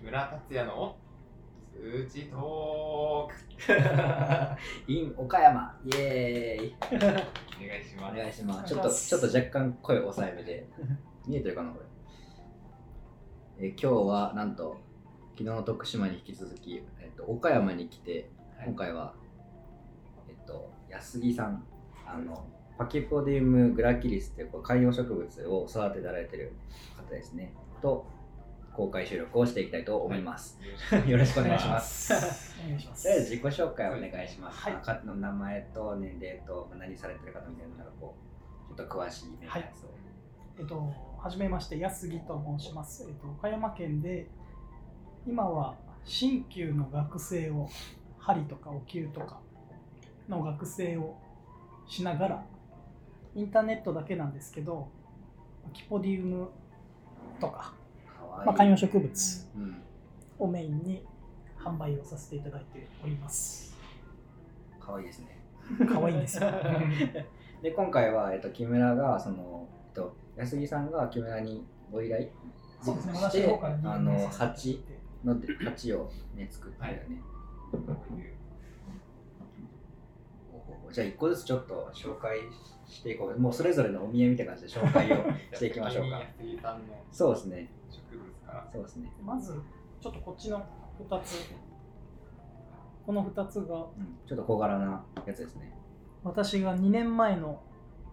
[0.00, 0.96] 木村達也の
[1.74, 3.74] 数値トー
[4.86, 8.16] ク in 岡山イエーイお願いしおます。
[8.16, 8.74] 願いします。
[8.74, 10.66] ちおょっと、ちょっと若干声抑えめで。
[11.26, 11.80] 見えてるかな、こ
[13.58, 13.66] れ？
[13.66, 14.78] えー今日は、なんと、
[15.32, 18.30] 昨日の徳島に引き続き、えっと、岡山に来て、
[18.64, 19.12] 今回は、
[20.28, 21.62] えっと、安木さん、
[22.06, 22.46] あの、
[22.78, 26.54] パキポディウムグラキリスっていうこう観葉植物を育てられてる
[26.96, 27.52] 方ですね。
[27.82, 28.06] と、
[28.80, 30.58] 公開収録をしていきたいと思います。
[31.06, 32.14] よろしくお願いします。
[32.64, 34.58] お願いしますとりあえず自己紹介をお願いします。
[34.62, 38.14] はいまあかの名前と年齢とまあ何されてる方みたいなのがこ
[38.72, 39.90] うちょっと詳しいみたいなやつを。
[40.58, 43.06] えっと、はじめまして、安木と申します。
[43.06, 44.30] えっと、岡山県で、
[45.26, 47.68] 今は鍼灸の学生を、
[48.18, 49.40] 針とかお灸とか
[50.26, 51.18] の学生を
[51.86, 52.46] しながら、
[53.34, 54.88] インターネットだけなんですけど、
[55.74, 56.48] キポディウム
[57.40, 57.74] とか、
[58.44, 59.82] まあ、観葉植物うん。
[60.38, 61.04] をメインに
[61.58, 63.76] 販売をさせていただいております。
[64.80, 65.40] かわいいですね。
[65.88, 66.50] 可愛いんですよ。
[67.62, 72.28] で今回はえっと木村がそのえっと安木さんが木村にご依頼
[72.80, 77.22] そうですね、してあの任命させていただい鉢てので鉢をね作ってるよね。
[80.90, 82.38] じゃあ一個ずつちょっと紹介
[82.88, 83.38] していこう。
[83.38, 85.16] もうそれぞれのお見合いみたいな感じで紹介を
[85.52, 86.22] していきましょうか。
[87.12, 87.68] そうですね。
[87.90, 88.29] 植物
[88.72, 89.12] そうですね。
[89.24, 89.60] まず、
[90.00, 90.64] ちょっとこっちの
[91.00, 91.36] 2つ、
[93.06, 95.76] この2つがうん、ちょっと小柄なやつですね。
[96.22, 97.62] 私が2年前の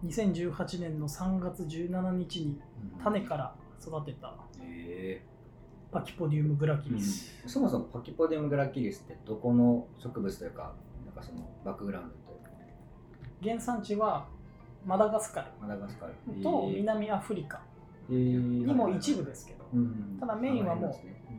[0.04, 2.60] 2018年の3月17日に
[3.02, 5.22] 種から育てたへ
[5.90, 12.50] パキポディウムグラキえリス、そもそもパキポディウムグラキリスってどこの植物というか、なんかそのバックグラウンドというか、
[13.42, 14.28] 原産地は
[14.86, 16.14] マダガスカマダガスカル。
[16.28, 17.58] ルと南アフリカ。
[17.58, 17.77] に
[18.08, 20.16] にも一部ですけど、うん。
[20.18, 20.88] ただメインはも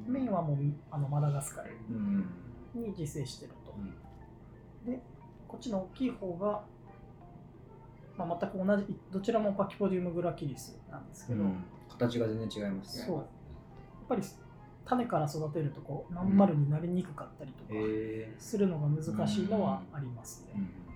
[0.08, 0.58] うメインはもう
[0.92, 2.26] あのマダガスカルうん
[2.74, 3.76] に自生してると。
[3.78, 4.90] う。
[4.90, 4.94] ん。
[4.94, 5.02] で、
[5.48, 6.64] こっちの大きい方が、
[8.18, 11.64] まあ、全く同じ、どちらもパキポディウムグラキリスなんですけど、うん。
[11.90, 13.06] 形が全然違いますね。
[13.06, 13.18] そう。
[13.18, 13.26] やっ
[14.08, 14.22] ぱり
[14.86, 17.74] 種から育てるとこうまん丸になりにくかったりとか
[18.40, 20.54] するのが難しいのはありますね。
[20.56, 20.90] うん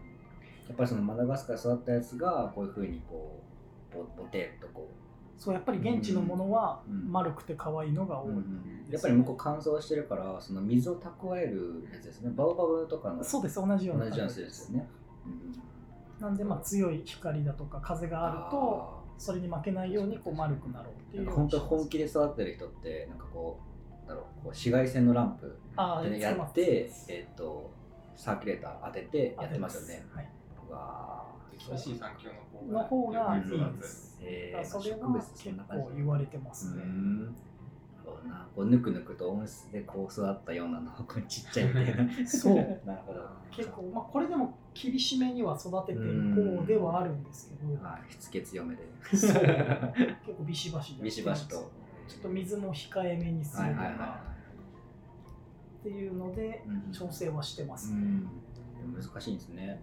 [0.67, 3.43] やっぱりそのマダガスカル育ったやつがこういうふうにこ
[3.91, 4.89] うボボテッとこ
[5.37, 7.11] そうやっぱり現地のものはうん。
[7.11, 8.33] 丸くて可愛いのがう、多い。
[8.89, 12.31] やっぱり向こう乾燥してるからその水を蓄えるやつですね。
[12.35, 13.23] バオバブとかの。
[13.23, 14.89] そうです、同じような同じような感じやつですよね。
[15.25, 15.73] うん
[16.23, 21.29] なんでまあ強い光だとか風があるとあそれに負けないようにこう丸くなろうっていう。
[21.29, 23.59] 本当に本気で育ってる人ってなんかこ
[24.05, 27.71] うだろうこう紫外線のランプあでねやってえっと
[28.15, 30.05] サーキュレーター当ててやってますよね。
[30.13, 30.29] はい、
[30.69, 31.25] うわ
[31.57, 32.29] 厳しい環境
[32.71, 34.17] の方がいいです。
[34.21, 36.83] ーえーそれは植物結構言われてますうね。
[38.55, 42.55] こうぬくぬくと温室でこう育ったようなのこうちっちゃいみたいなそう。
[42.85, 43.21] なるほど。
[43.51, 48.11] 結構、まあ、これでも厳しめには育ててる方ではあるんですけど、はい。
[48.11, 48.87] しつけ強めで。
[49.15, 49.33] そう。
[49.33, 51.71] 結構ビシバシビシバシと。
[52.07, 54.33] ちょっと水も控えめにするとはいはいはか
[55.79, 58.23] っていうので調整はしてますね、
[58.95, 59.81] 難しいんですね。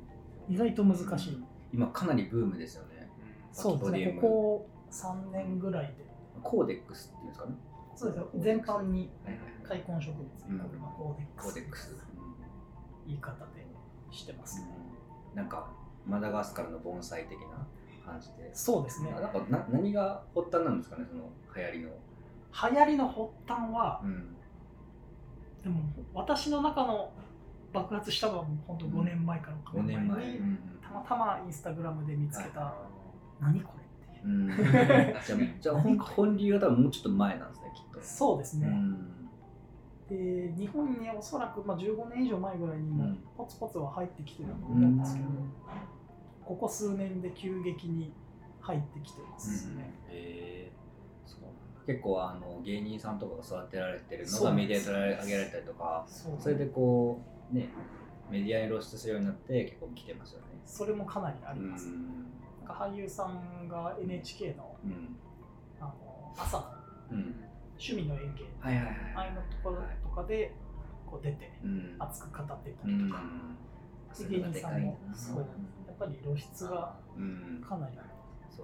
[0.49, 3.09] 意外と難しい、今かなりブームですよね。
[3.53, 4.19] そうですね。
[4.21, 6.11] ここ3年ぐらいで。
[6.43, 7.53] コーデックスっていうんですかね。
[7.95, 8.31] そうですよ。
[8.37, 9.11] 全般に
[9.63, 10.25] 塊根植物。
[10.49, 10.57] うん。
[10.57, 11.45] イコールコーデックス。
[11.45, 11.97] コーデックス、
[13.07, 13.67] 言い方で
[14.11, 14.61] してます。
[14.61, 14.67] ね、
[15.33, 15.37] うん。
[15.37, 15.71] なんか
[16.07, 17.67] マダガスカルの盆栽的な
[18.05, 18.51] 感じで。
[18.55, 19.11] そうですね。
[19.11, 21.91] なんかな何が発端なんですかねその流行りの。
[22.71, 24.37] 流行りの発端はうん。
[25.63, 25.81] でも
[26.15, 27.13] 私の中の
[27.73, 30.59] 爆発したのはもう本当5年前から6 5年年前、うん
[30.93, 32.75] たまたまインスタグラムで見つけた。
[33.41, 34.29] 何これっていう。
[34.29, 34.49] うん、
[35.25, 37.99] じゃあじゃあ本本流は多分もうちょっと前なんですねきっと。
[37.99, 39.29] うそうですね、ん。
[40.09, 43.19] で日本におそらくまあ15年以上前ぐらいにもうん。
[43.37, 45.53] ポツポツは入ってきてると思うんですけど、うん
[46.51, 48.13] ここ数年で急激に
[48.61, 50.73] 入ってきてますね、へえ
[51.87, 56.07] 結構あの芸人さんとかが育てられてるのがメディアで取り上げられたりとか
[56.39, 57.21] それでこ
[57.53, 57.69] うね
[58.31, 61.93] メディアに露出するようになって結構来てますよねそれもかなりあうります、ん。
[62.65, 65.17] なんか俳優さんが NHK のうん。
[65.81, 66.65] あの朝の
[67.13, 67.35] うん
[67.79, 68.45] 趣味の演芸。
[68.61, 68.95] はいはいはい。
[69.17, 70.55] ああいうのところとかで
[71.07, 71.97] こう出てうん。
[71.99, 73.23] 熱く語ってたうんりとか、
[74.19, 77.65] で芸人さんもそうやっぱり露出がうん。
[77.67, 77.97] かなり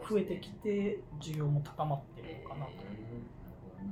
[0.08, 2.72] 増えてきて需要も高まってるのかなと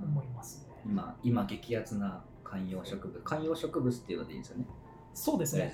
[0.04, 0.74] 思いますね。
[0.84, 3.20] 今今激アツな観葉植物。
[3.24, 4.66] 観葉植物っていうのでいいんですよね。
[5.14, 5.72] そうですね。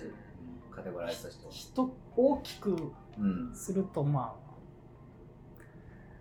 [0.81, 1.53] カテゴライズとしては。
[1.53, 3.55] 人大きくうん。
[3.55, 4.51] するとまあ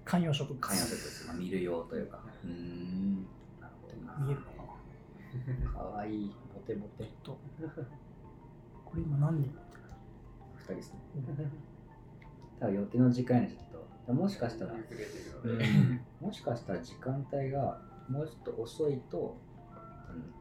[0.04, 2.20] 観葉植物観葉植物、まあ、見る用というか。
[2.44, 3.28] うーん。
[3.62, 4.18] なるほどな。
[4.26, 4.52] 見えるのか
[5.66, 5.72] な。
[5.72, 6.36] かわいい。
[6.54, 7.10] モテモテ。
[7.24, 7.38] と。
[8.86, 9.56] これ今何人
[10.56, 11.00] 二人ですね。
[12.60, 14.74] 多分予定の時間にちょっと、もしかしたら、
[16.20, 17.80] もしかしたら時間帯が
[18.10, 19.38] もうちょっと遅いと、
[20.10, 20.34] うん、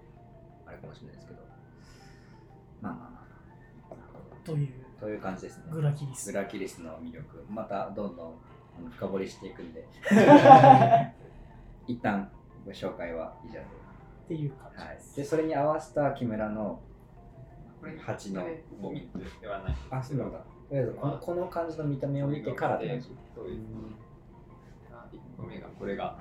[0.66, 1.40] あれかもしれないですけど、
[2.80, 3.17] まあまあ。
[4.48, 4.68] という。
[5.00, 5.64] という感じですね。
[5.70, 6.32] グラキリス。
[6.32, 8.34] グラキリスの魅力、またどんどん
[8.78, 9.86] あの深掘りしていくんで、
[11.86, 12.30] 一旦
[12.64, 13.54] ご紹介は以上。
[13.54, 13.60] で。
[13.60, 13.64] っ
[14.28, 14.96] ていう感じはい。
[14.96, 16.80] で、す、でそれに合わせた木村の
[17.80, 18.44] これ蜂の
[18.80, 19.08] ゴミ
[19.40, 19.76] ではない。
[19.90, 20.38] あそうなんだ。
[20.38, 23.16] とりあえずこのこの感じの見た目を見てからって感じ。
[23.34, 23.58] そうです。
[25.12, 26.18] 1個目がこれが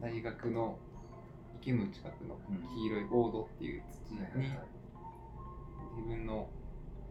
[0.00, 0.78] 大学の
[1.60, 2.36] 池の近くの
[2.74, 4.20] 黄色いボードっていう土に
[5.96, 6.48] 自分の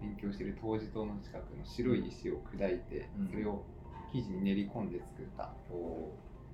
[0.02, 3.28] 勉強している東寺島の近くの白い石を砕いてうん。
[3.28, 3.64] それを
[4.12, 5.52] 生地に練り込んで作った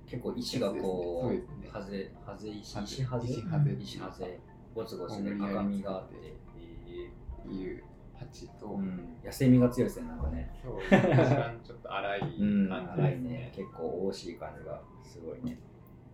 [0.06, 1.68] 結構石がこうそうですね。
[1.72, 3.28] はぜはぜ石石はぜ？
[3.30, 3.76] 石はぜ。
[3.80, 4.40] 石はぜ。
[4.74, 6.16] ゴツゴツでこう無理やり赤みがあって。
[6.22, 7.10] え
[7.46, 7.82] っていう
[8.18, 9.16] 鉢と、ーうん。
[9.24, 10.50] 野生味が強いですねなんかね。
[10.62, 12.68] そう一番ちょっと粗い感じうん。
[12.68, 13.52] です粗いね。
[13.54, 15.58] 結構惜しい感じがすごいね。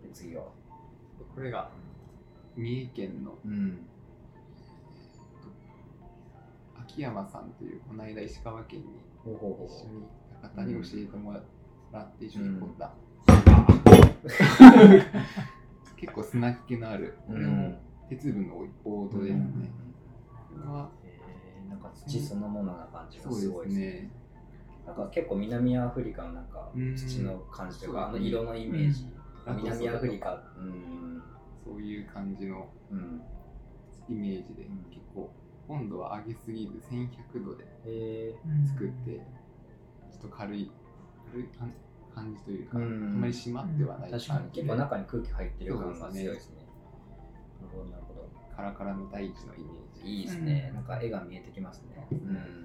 [0.01, 0.43] で次は。
[1.35, 1.69] これが
[2.55, 3.37] 三重県の
[6.93, 8.85] うん秋山さんというこの間石川県に
[9.25, 10.07] 一緒に行
[10.37, 11.33] った方に教えても
[11.91, 12.93] らって一緒に掘った、
[15.97, 17.79] 結構砂気のあるこれも
[18.09, 19.71] 鉄分の多いボードですね、
[20.51, 24.11] これはえーなんか土そのものな感じがすごいですね。
[24.85, 26.95] なんか結構南アフリカのなんかうん。
[26.95, 29.07] 土の感じとか、あの色のイメージ、
[29.47, 29.55] うん。
[29.57, 31.23] 南アフリカうん
[31.65, 33.21] そういう感じのうん。
[34.09, 35.31] イメージで、うん結構
[35.67, 39.21] 温度は上げすぎず1100度でえうん作って、
[40.11, 40.71] ちょっと軽い
[41.31, 41.73] 軽い感
[42.13, 42.83] 感じというか、うん。
[42.83, 44.51] あんまり締まってはないー、確かに。
[44.51, 46.21] 結構中に空気入ってる感がそうですね。
[46.21, 46.55] 強いですね
[47.61, 48.29] なるほどなるほど。
[48.55, 50.05] カラカラの大地のイメージ。
[50.05, 50.75] いいですね、うん。
[50.75, 52.17] なんか絵が見えてきますね、うイ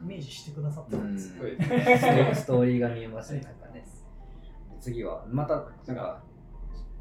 [0.07, 1.15] メージしてくださってうん。
[1.15, 2.35] ですそうですストね。
[2.35, 3.87] ストーリーが見えますねなんかね。
[4.81, 5.55] 次はまた
[5.87, 6.23] なんか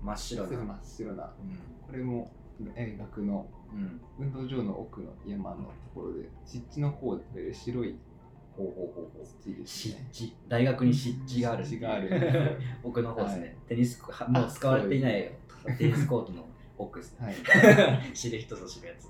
[0.02, 0.58] 真っ白な。
[0.58, 1.24] 真っ白な。
[1.24, 1.58] うん。
[1.86, 2.32] これも
[2.76, 4.02] 大学のうん。
[4.20, 7.96] 運動場の奥の山のところで湿地の方で取れる白い
[8.56, 12.10] ほうほうほうほう土です湿地大学に湿地がある湿地があるん。
[12.10, 12.42] ですよ
[12.84, 15.32] 奥の方ですね、はテニスコもう使われていない
[15.78, 16.46] テニスコートの
[16.78, 19.10] 奥ですねはい知る人ぞ知るやつ、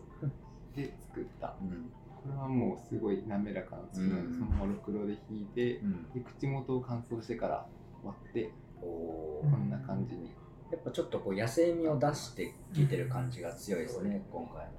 [0.75, 1.91] で作ったうん。
[2.17, 5.81] これはもうすごい滑らかな土なので、そのままろくろで引いて、
[6.13, 7.65] で口元を乾燥してから
[8.03, 8.51] 割って
[8.81, 9.51] おうん。
[9.51, 9.69] こん。
[9.69, 10.31] な感じに
[10.71, 14.71] やっぱちょっとこう野生味を出してきてる感じが強いですね、今回の。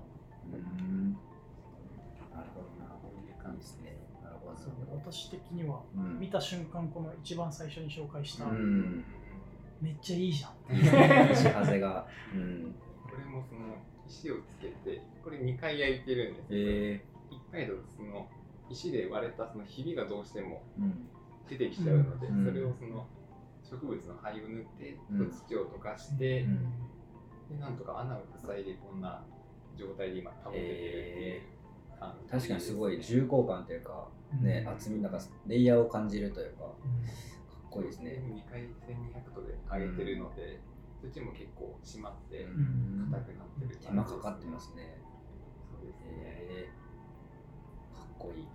[0.52, 1.12] うん。
[2.34, 3.96] なるほどなこういう感じですね。
[4.22, 5.10] なるほど。
[5.10, 6.20] 私的にはうん。
[6.20, 9.04] 見た瞬間この一番最初に紹介した、うん。
[9.80, 11.32] めっちゃいいじゃん。
[11.32, 12.06] 石ハゼが。
[12.34, 12.74] うん。
[13.04, 13.76] これもその
[14.06, 17.04] 石をつけてこれ2回焼いてるんですけど、え。
[17.30, 18.28] 1回だとその
[18.70, 21.08] 石で割れたそのひびがどうしてもー、うん。
[21.48, 22.44] 出てきちゃうので、うん。
[22.44, 23.06] それをその
[23.68, 25.30] 植物の灰を塗ってうん。
[25.30, 26.56] 土を溶かして、うん。
[27.50, 29.22] でなんとか穴を塞いでこんな
[29.76, 30.80] 状態で今保ててるって
[31.20, 31.42] いう
[31.98, 34.08] 感じ確かにすごい重厚感というか
[34.40, 34.72] ね、うん。
[34.74, 36.72] 厚みなんかレイヤーを感じるというかかっ
[37.70, 38.22] こいいですね。
[38.26, 40.60] 2回1200度で揚げてるので、
[41.02, 43.08] 土も結構締まってうん。
[43.10, 45.00] 硬くなってる感じです手間かかってますね。
[45.70, 48.48] そうですね、えー、かっこいい。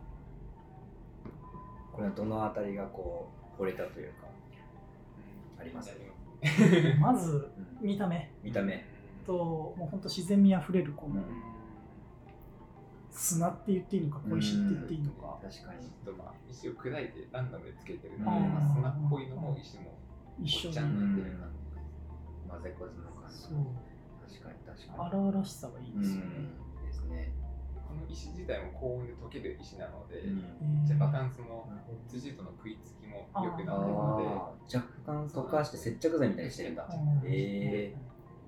[1.91, 4.27] これはどのあたりがこう惚れたというか、
[5.59, 6.13] ありますね。
[6.99, 7.49] まず
[7.81, 8.31] うん見た目。
[8.43, 8.83] 見た目。
[9.25, 9.33] と
[9.77, 11.21] もうほんと自然味あふれるこの
[13.11, 15.39] 砂って言っていいのか小石って言っていいのか。
[15.41, 15.81] 確かに。
[15.81, 18.53] ちょっとまあ石を砕いてランダムでつけてるので、うん。
[18.53, 19.97] まあ、砂っぽいのも石も
[20.41, 20.91] 一緒になって
[21.29, 21.51] る感
[22.49, 23.37] 混ぜこずの感じ。
[23.37, 23.57] そう。
[24.27, 25.09] 確かに確かに。
[25.09, 26.31] 荒々しさがいいですよね、
[26.79, 26.85] うん。
[26.85, 27.31] ですね、
[27.93, 30.39] じこの石自体も高温で溶ける石なので、うん。
[30.39, 31.69] えーじゃあバカンスの
[32.09, 36.87] 土との食いつきも良くなってるので若干溶かして接着剤みたいにしてるんだ。
[36.89, 37.95] うんええ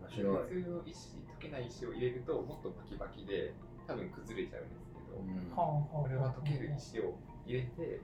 [0.01, 3.53] 面白い、普通の石溶けない石を入れるともっとバキバキで
[3.87, 5.17] 多分崩れちゃうんですけど、
[5.55, 8.01] これは溶ける石を入れて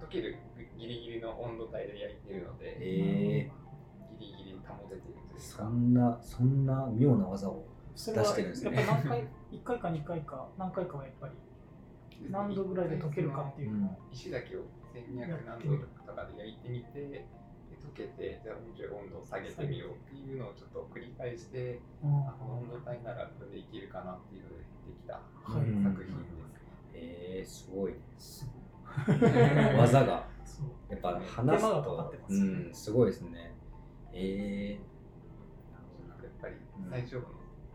[0.00, 0.36] 溶ける
[0.78, 3.52] ギリギリの温度帯で焼いてるので、ええ
[4.18, 7.64] ギリギリ保ててるというそかんなそんな妙な技を
[7.94, 8.76] 出してるんですね。
[8.76, 11.34] やっぱ何回1回か2回か何回かはやっぱり
[12.30, 14.60] 何度ぐらいで溶けるかっていうのを石だけを
[14.94, 15.76] 1200何度
[16.06, 17.26] とかで焼いてみてで
[17.80, 22.28] 溶けてじゃあもうちょい温度を下げてみようっていうのをちょっと繰り返してうん。
[22.28, 26.40] あこの温度帯ならこれでいけるかなっていうのでできた作品です
[26.94, 27.94] ええすごい。
[28.18, 29.74] すね。
[29.78, 30.26] 技が。
[30.44, 30.66] そう。
[30.90, 32.64] やっぱ話すとてますよね。
[32.66, 33.54] うんすごいですね。
[34.12, 34.80] ええ。
[35.72, 37.22] なるほどなやっぱりうん最初の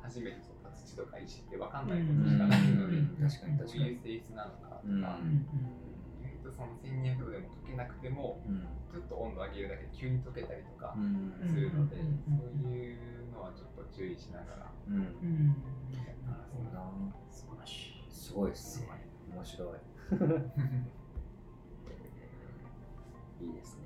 [0.03, 0.54] 初めて
[0.95, 3.17] とか石って分かんないことしかないので、うん。
[3.19, 3.83] 確かに確かに。
[3.83, 5.03] どういう性質なのかとか、うん。
[5.03, 5.47] うん
[6.21, 8.67] 意外とその1200度でも溶けなくてもうん。
[8.91, 11.35] ちょっと温度上げるだけで急に溶けたりとかうん。
[11.43, 12.23] するので、うん。
[12.23, 14.71] そういうのはちょっと注意しながら。
[14.87, 14.95] うん。
[14.95, 15.55] うん。
[18.09, 18.87] すごいですね。
[19.29, 19.77] 面白い。
[23.41, 23.84] いいですね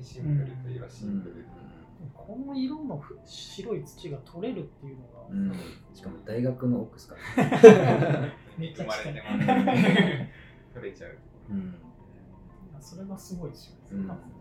[0.00, 1.46] でシンプルといえばシンプル、
[2.14, 5.52] この色のふ白い土が取れるっていうのが、うん。
[5.94, 7.16] しかも大学の奥ですか
[8.56, 10.32] まれて近いますね。
[10.74, 11.18] 取れちゃう
[11.50, 11.74] うん。
[12.80, 14.39] それがすごいですよね、うん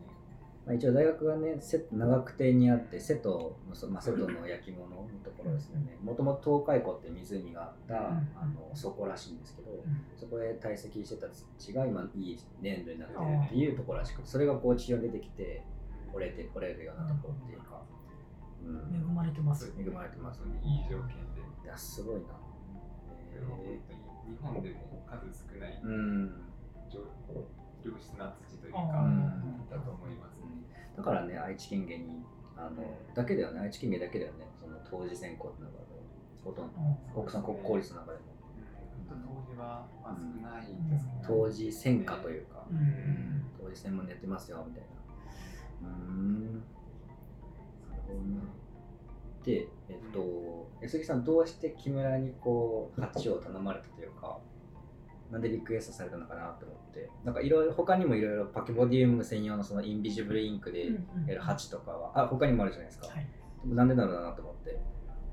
[0.69, 5.97] まあ、一応大学がね瀬長久手にあって瀬戸のそ、まあ、瀬戸の焼き物のところですよね。
[6.03, 8.01] もともと東海湖って湖があった、うん。
[8.03, 9.77] あの底らしいんですけど、ん。
[10.15, 11.25] そこへ堆積してた
[11.57, 15.63] 土が今いい粘土になってるっていうところらしくてそれがこう地表に出てきて
[16.13, 17.81] 折れて折れるようなところっていうか、
[18.63, 20.61] うん、恵まれてますよ恵まれてます本ね。
[20.63, 21.41] いい条件で。
[21.65, 22.37] いやすごいな。
[22.37, 26.27] これは本当に日本でも数少ないうん。
[26.93, 27.01] 上
[27.83, 30.37] 良質な土というあかーだと思います。
[30.37, 30.38] ね。
[30.99, 32.21] だからね愛知県芸に
[32.57, 32.83] あの
[33.15, 35.77] だけだよね愛知県芸だけだよねその当時選考って中で
[36.43, 38.23] ほとんど国産国公立の中でも。
[39.07, 41.23] 本当当時はまあ少ないですね。
[41.25, 42.65] 当時専科というか、
[43.59, 44.83] 当時専門でやってますよみたい
[45.81, 45.89] な。
[45.89, 46.53] うーん。
[47.89, 48.41] なるほどな
[49.43, 54.37] でえっと安木さんどうして木村にこう鉢を頼まれたというか
[55.31, 57.09] なんでリクエストされたのかなと思って。
[57.23, 60.91] なんかいろいろ他にもいろいろパケボディウム専用のそのインビジブルインクで
[61.27, 62.11] やる鉢とかは。
[62.15, 63.27] あ他にもあるじゃないですか、はい、
[63.61, 64.79] でもなんでだろうなと思って、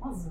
[0.00, 0.30] まず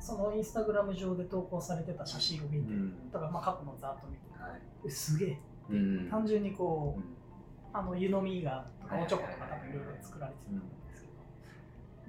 [0.00, 3.10] そのインスタグラム上で投稿されてた写真を見て、うん。
[3.12, 4.22] だからまあ過去のざっと見て。
[4.40, 4.60] はい。
[4.86, 5.38] えすげえ。
[5.70, 6.08] うん。
[6.10, 7.18] 単純にこう、うん。
[7.70, 10.54] あの湯飲みがとかはいおちょことかいろいろ作られてたん
[10.88, 11.08] ですけ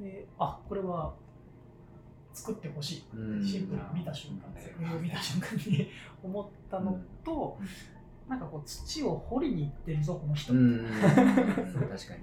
[0.01, 1.13] ど、であこれは
[2.33, 3.03] 作ってほしい。
[3.13, 3.45] うん。
[3.45, 4.39] シンプルに見た瞬
[4.79, 5.01] 間うん。
[5.03, 5.89] 見た瞬間に
[6.24, 7.67] 思ったのと、うん。
[8.29, 10.86] なんかこう土を掘りに行ってるぞこの人、うん。
[11.01, 12.21] 確かに確かに、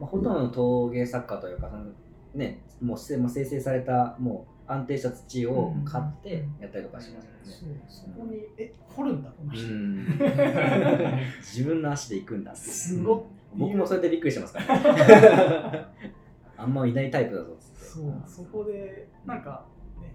[0.00, 1.86] まあ、ほとんどの陶芸作家というかその
[2.34, 7.24] ねもうせもう生成されたもう安定した土を買ってやったりとかします
[7.64, 10.06] よね、そこにえ掘るんだこの人、うん。
[11.40, 12.54] 自分の足で行くんだ。
[12.54, 13.22] すごっ。
[13.56, 15.86] 僕もそうやってびっくりしてますからね。
[16.58, 17.56] あんまいないタイプだぞ
[17.88, 19.64] そうそこでなんか
[20.00, 20.14] ね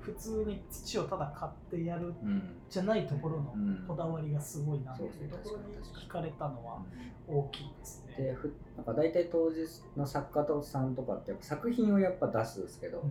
[0.00, 2.42] 普通に土をただ買ってやるうん。
[2.68, 3.84] じゃないところのうん。
[3.86, 6.06] こだわりがすごいなっていうところに確かに。
[6.06, 6.82] 惹かれたのは
[7.28, 8.24] 大きいですね。
[8.24, 13.04] でふなんか大体当時の作家とさんとかって作品をやっぱ出すんですけど、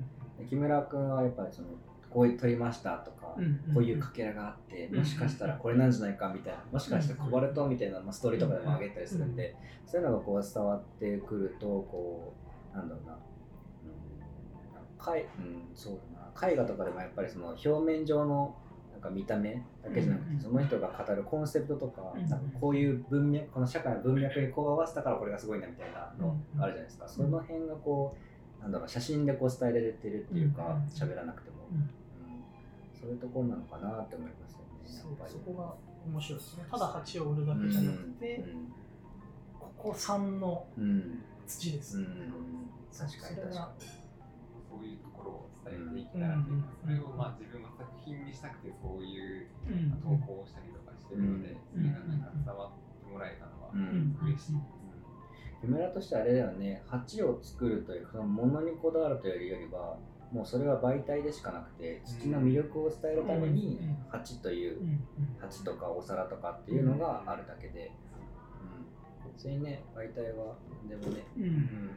[0.49, 1.67] 木村君はやっぱりその
[2.09, 9.53] こういう撮りましたとか、うんこういうかけらがあって、うんもしかしたらこれなんじゃないかみたいな、もしかしてコバルトみたいな、まあ、ストーリーとかでも上げたりするんで、
[9.85, 12.44] そういうのがこう伝わってくると、こう、
[12.75, 13.17] なんだろうな、
[15.07, 16.51] うん、絵うん、そうだな。
[16.51, 18.53] 絵画とかでもやっぱりその表面上の
[18.91, 20.39] なんか見た目だけじゃなくて、うん。
[20.41, 22.29] その人が語るコンセプトとか、うん。
[22.29, 27.07] なんかこういう文脈、この社会の文脈にこう合わせたからこれがすごいなみたいなのあるじゃないですか。
[27.07, 28.15] その辺がこ
[28.59, 31.67] う、なんだろう、写真でこう伝えられてるっていうかうん、喋らなくても。
[31.71, 31.77] うん。
[31.77, 31.89] うん。
[32.99, 34.65] そういうところなのかなって思いますよね。
[34.85, 35.31] そうやっぱり。
[35.31, 35.73] そこが
[36.11, 36.65] 面白いですね。
[36.69, 38.43] ただ鉢を売るだけじゃなくて、
[39.59, 41.99] ここ産のうんうん土です。
[41.99, 42.05] うん
[42.95, 43.73] 確かに確か
[44.69, 53.81] そういうところを伝えていきたらというか、それをまあ自分の作品にしたくてそういううん投稿をしたりとかしてるので、それがなんか伝わってもらえたのはに。
[53.81, 54.75] うん嬉しいです。
[55.61, 59.97] 木村としてはあれだよね、鉢を作るというそのものにこだわるというよりは、
[60.31, 64.99] もうそれは媒体でしかなくて、土の魅力を伝えるためにうん鉢という
[65.39, 68.04] 鉢とかお皿とかっていうのがあるだけで、うん、
[69.35, 70.55] 別にね、媒体は
[70.87, 71.91] でもね、うんうんうん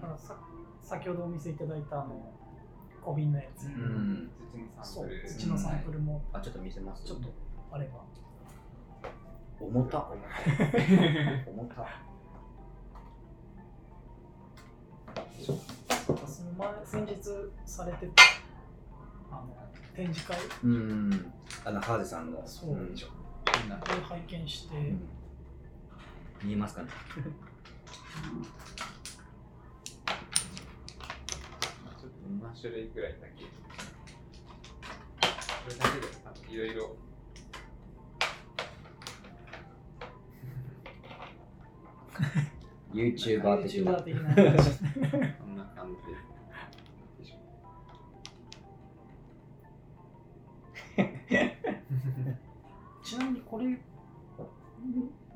[0.00, 0.36] だからさ
[0.82, 2.32] 先ほどお見せいただいたあの
[3.02, 5.28] 小瓶のやつ、ん土のサそうンプル。
[5.28, 7.04] 土のサンプルもあ、ちょっと見せます？
[7.04, 7.28] ちょっと
[7.70, 8.00] あれば、
[9.60, 9.98] 重た？
[11.46, 11.86] 重た。
[16.26, 17.14] その前先日
[17.66, 18.22] されてた
[19.30, 19.56] あの
[19.94, 21.32] 展示会うん。
[21.64, 22.42] あの、ハーゼさんの。
[22.46, 22.94] そうんこん
[23.68, 25.08] なを拝見して、うん
[26.42, 26.88] 見えますかね？
[32.00, 33.44] ちょっと2種類くらいだけ。
[33.44, 33.48] こ
[35.68, 36.00] れだけ
[36.48, 36.96] でいろいろ。
[42.92, 44.02] YouTuber 的な YouTuber。
[44.02, 44.34] 的な
[45.38, 46.31] こんな感じ
[53.52, 53.66] これ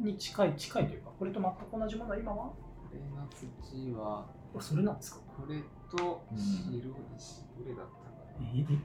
[0.01, 2.47] に近い近いというかこれと全く同じものは今は？
[2.47, 2.55] こ
[2.91, 5.21] れの土はあそれなんですか？
[5.37, 5.61] これ
[5.95, 6.79] と白
[7.19, 8.49] 石、どれだったかな？
[8.55, 8.79] えー、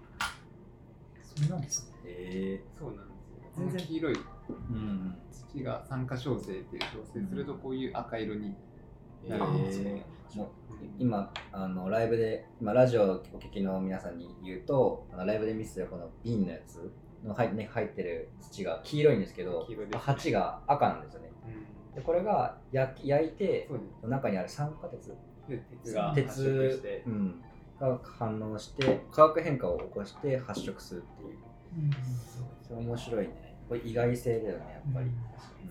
[1.23, 3.51] それなんですねえそうなんですよ。
[3.55, 4.13] 全然黄色い。
[4.13, 4.17] ー、
[4.69, 5.15] うん。
[5.31, 8.53] 土が酸化焼成っていう調整するとこういう赤色に
[9.25, 10.47] えなるんですよーね、もう
[10.99, 16.91] 今あのライブで今ラジオをお聞きの皆さんに言うとあのライブで見せてるこの瓶のやつ
[17.23, 19.99] の入,、ね、入ってる土が黄色いんですけど黄色ですね。
[19.99, 21.31] 鉢が赤なんですよね。
[21.47, 21.95] うん。
[21.95, 23.69] でこれが焼き焼いて
[24.03, 25.15] 中にある酸化鉄。
[25.47, 26.13] で鉄が
[27.05, 27.41] うん、
[27.79, 31.37] が反応して化学変化を起こして発色するっていう。
[31.77, 31.91] うん。
[32.61, 33.55] それ面白いね。
[33.67, 35.09] これ意外性だよねやっぱり、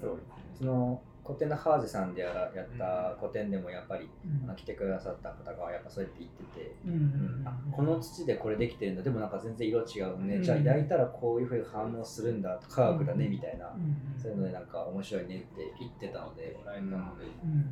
[0.00, 0.20] そう。
[0.58, 4.44] その古典のハーゼさんでやらやった古典でもやっぱり、うん。
[4.44, 7.46] あの来てくださった方がやっぱそうやって言ってて、うん。
[7.70, 9.02] この土でこれできてるんだ。
[9.02, 10.42] でもなんか全然色違うね、うん。
[10.42, 17.70] じゃあ焼いたらこういうふうに反応するんだ科学だねうんみたいな、うんそういうのでなんか面白いねって言ってたので、もらえたので、うん。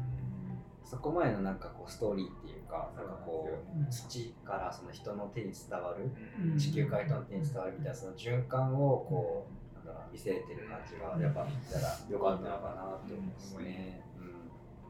[0.84, 3.90] そこまでのなんかこうストーリーっていうかなんかこううん。
[3.90, 9.57] 土からその人の手に伝わる地球界との手に伝わるみたいなその循環をこう
[9.88, 14.04] なんだろう見せれてる感じがやっぱ見たらよかったのかなと思いますね。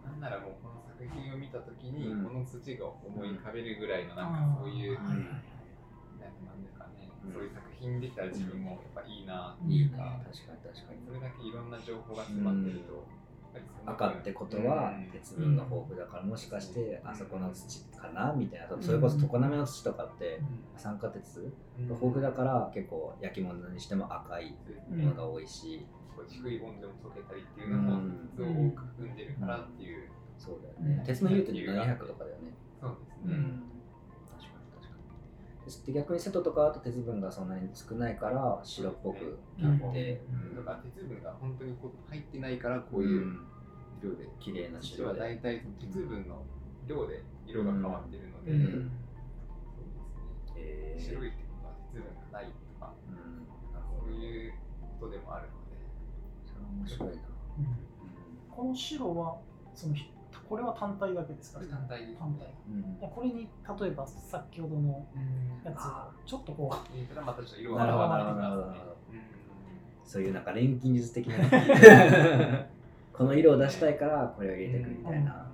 [0.04, 2.24] なんならもうこの作品を見たときに、うん。
[2.24, 7.32] この土が思い浮かべるぐらいのなんかそういう、なんですかね、うん。
[7.32, 11.06] そういう作品できたら自分もやっぱいいなってうん、いうか、か確かに確かに。
[11.06, 13.06] それだけいろんな情報が詰まってると、
[13.86, 15.10] 赤ってことはうん。
[15.10, 17.10] 鉄分が豊富だからもしかしてうん。
[17.10, 18.32] あそこの土かな？
[18.32, 18.76] みたいな。
[18.80, 20.80] それこそ常滑の土とかってうん。
[20.80, 21.48] 酸化鉄が
[21.78, 24.54] うん豊富だから結構焼き物にしても赤い
[24.90, 25.86] うんものが多いし。
[26.28, 28.28] 低い温度でも溶けたりっていうのもうん。
[28.36, 31.02] 鉄を多く含んでるからっていう、そうだよね。
[31.06, 32.52] 鉄の融点って700とかだよね。
[32.80, 33.44] そうですね、
[35.68, 40.20] に鉄って逆に瀬戸とかだと鉄分がそんなに少ないから白っぽくなって。
[40.56, 43.38] だから鉄分が本当にこう入ってないからこういう
[44.02, 45.20] 色で、綺麗な土白で。
[45.20, 46.42] は大体その鉄分の
[46.86, 48.90] 量で色が変わってるので、うん。
[49.76, 49.86] そう
[50.56, 53.46] えですね、白いってことは鉄分がないとか、うん。
[54.00, 54.52] そういう
[54.98, 55.76] ことでもあるので、
[56.46, 57.14] それは面白いな。
[57.58, 57.66] うん。
[58.50, 59.38] この白は
[59.74, 60.10] そのひ
[60.48, 61.58] これは単体だけですか？
[61.58, 62.46] これ単体単体。
[62.46, 62.54] ね。
[63.02, 63.08] うん。
[63.10, 63.48] これに
[63.80, 65.06] 例えば先ほどの
[65.64, 65.90] やつを
[66.26, 68.78] ちょっとこう入れたらまたちょっと色なるほどが変わってきなるほどます
[69.12, 69.28] ね。
[70.04, 71.36] そういうなんか錬金術的な。
[71.38, 72.70] ね
[73.12, 75.50] この色を出したいからこれを入れてくみたいな、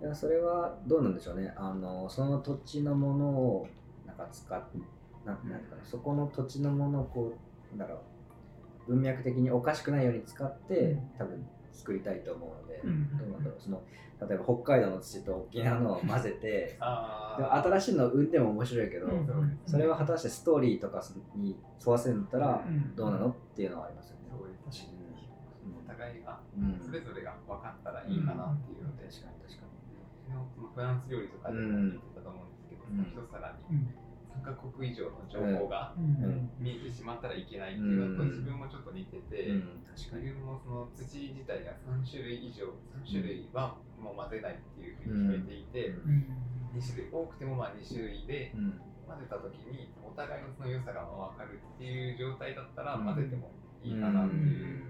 [0.00, 1.52] いやそれはどうなんでしょうね。
[1.56, 3.68] あのその土地のものを
[4.06, 4.62] なんか使っ
[5.26, 5.84] なんなんていうかな。
[5.84, 7.32] そこの土地のものをこ
[7.74, 8.00] うなんだろ
[8.88, 8.92] う。
[8.94, 11.10] 文脈的におかしくないように使って、うん。
[11.18, 13.60] 多分作りたいと思うので、うんどうなんだろう。
[13.60, 13.82] その
[14.28, 21.02] 例えば北海道の土と沖縄のを混ぜて あでも新しいのを生んでも面白いけど、うんうんそれは果たしてストーリーとか
[21.34, 24.22] に沿わせるんだったらうんどうなのっていうのはありますよね。
[25.84, 26.78] お互いがうん。
[26.80, 29.66] それぞれが分かったらいいかなっていうので、確かに確か
[30.24, 32.82] 昨日そのフランス料理とかでも言ってたと思うんですけど、
[33.22, 33.86] 一皿うにん。
[33.86, 34.01] 3
[34.42, 36.50] カ国以上の情報がうん。
[36.58, 38.30] 見えてしまったらいけないっていうのとうん。
[38.30, 39.62] 自分もちょっと似てて。
[39.94, 46.26] 自分もその土自体が3種類以上3種類はもう混ぜないっていうふうに決めていて、うん。
[46.74, 48.80] 2種類多くてもまあ2種類でうん。
[49.06, 53.04] 混ぜた時にお互いのその良さが分かるっていう状態だったらうん。
[53.04, 53.50] 混ぜても
[53.82, 54.82] いいかなっていう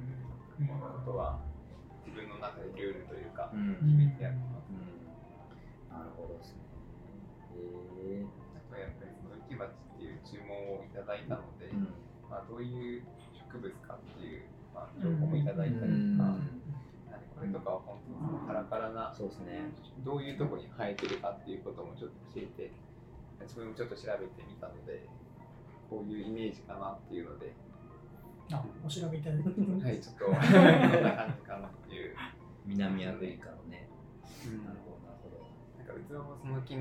[0.68, 1.40] ことは
[2.06, 3.74] 自分の中でルールというかうん。
[3.74, 4.70] 決めてやってます。
[5.90, 6.62] なるほどですね。
[7.52, 9.10] へえあとやっぱり
[9.56, 11.88] 鉢っていう注文をいただいたので、うん。
[12.30, 13.02] まあ、どういう
[13.52, 14.42] 植物かっていう、
[14.74, 16.62] まあ、情報もいただいたりとか、うん。
[17.42, 19.66] これとかは本当にそのカラカラなそうですね。
[20.04, 22.70] どういうとこに生えてるかっていうこともちょっと教えて
[23.42, 25.08] 自分もちょっと調べてみたので
[25.90, 27.52] こういうイメージかなっていうので。
[28.52, 32.16] あお調べいただいてはいちょっと こんな感じかなっていう。
[32.64, 33.88] 南アフリカのね。
[34.46, 34.64] うん。
[34.64, 35.42] なるほど、なるほど。
[35.78, 36.78] なんか器もその昨日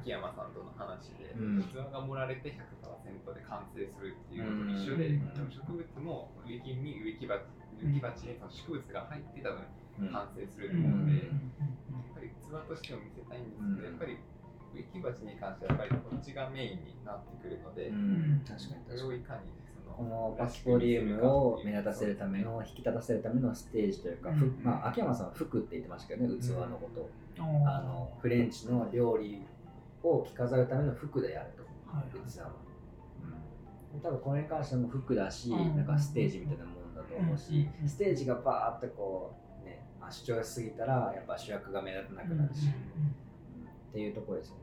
[0.00, 1.62] 秋山さんとの話で、うん。
[1.62, 5.50] 器が盛られて100%で完成するっていうのと一緒で、うん。
[5.50, 7.42] 植物も植木に植木鉢
[7.80, 9.60] 植木鉢にその植物が入って多分
[10.00, 10.12] うん。
[10.12, 11.18] 完成するとうん思うので、うん。
[11.18, 13.84] やっぱり器としても見せたいんですけど、うん。
[13.84, 14.18] やっぱり
[14.72, 19.10] 植木鉢に関してはやっぱりこっちがメインになってくるので、うん、確かに確かに。
[19.10, 24.60] をいかにそのこのパスポリウムを目立たせるための、引き立たせるためのステージというか、ふうん。
[24.62, 27.10] まあ、秋山さんは服って言ってましたけどね、器のこと。
[27.38, 27.68] うん。
[27.68, 29.42] あのフレンチの料理
[30.02, 32.02] を着飾るための服であると、は
[32.44, 32.52] は。
[33.94, 35.76] うん、多分これに関しても服だし、うん。
[35.76, 43.22] なんかステージみたいなもんだと思うし、うんステージがバーってこう、ね、まあ主張しすぎたら、やっぱ主役が目立たなくなるし、うん
[43.92, 44.62] っていうところですよね。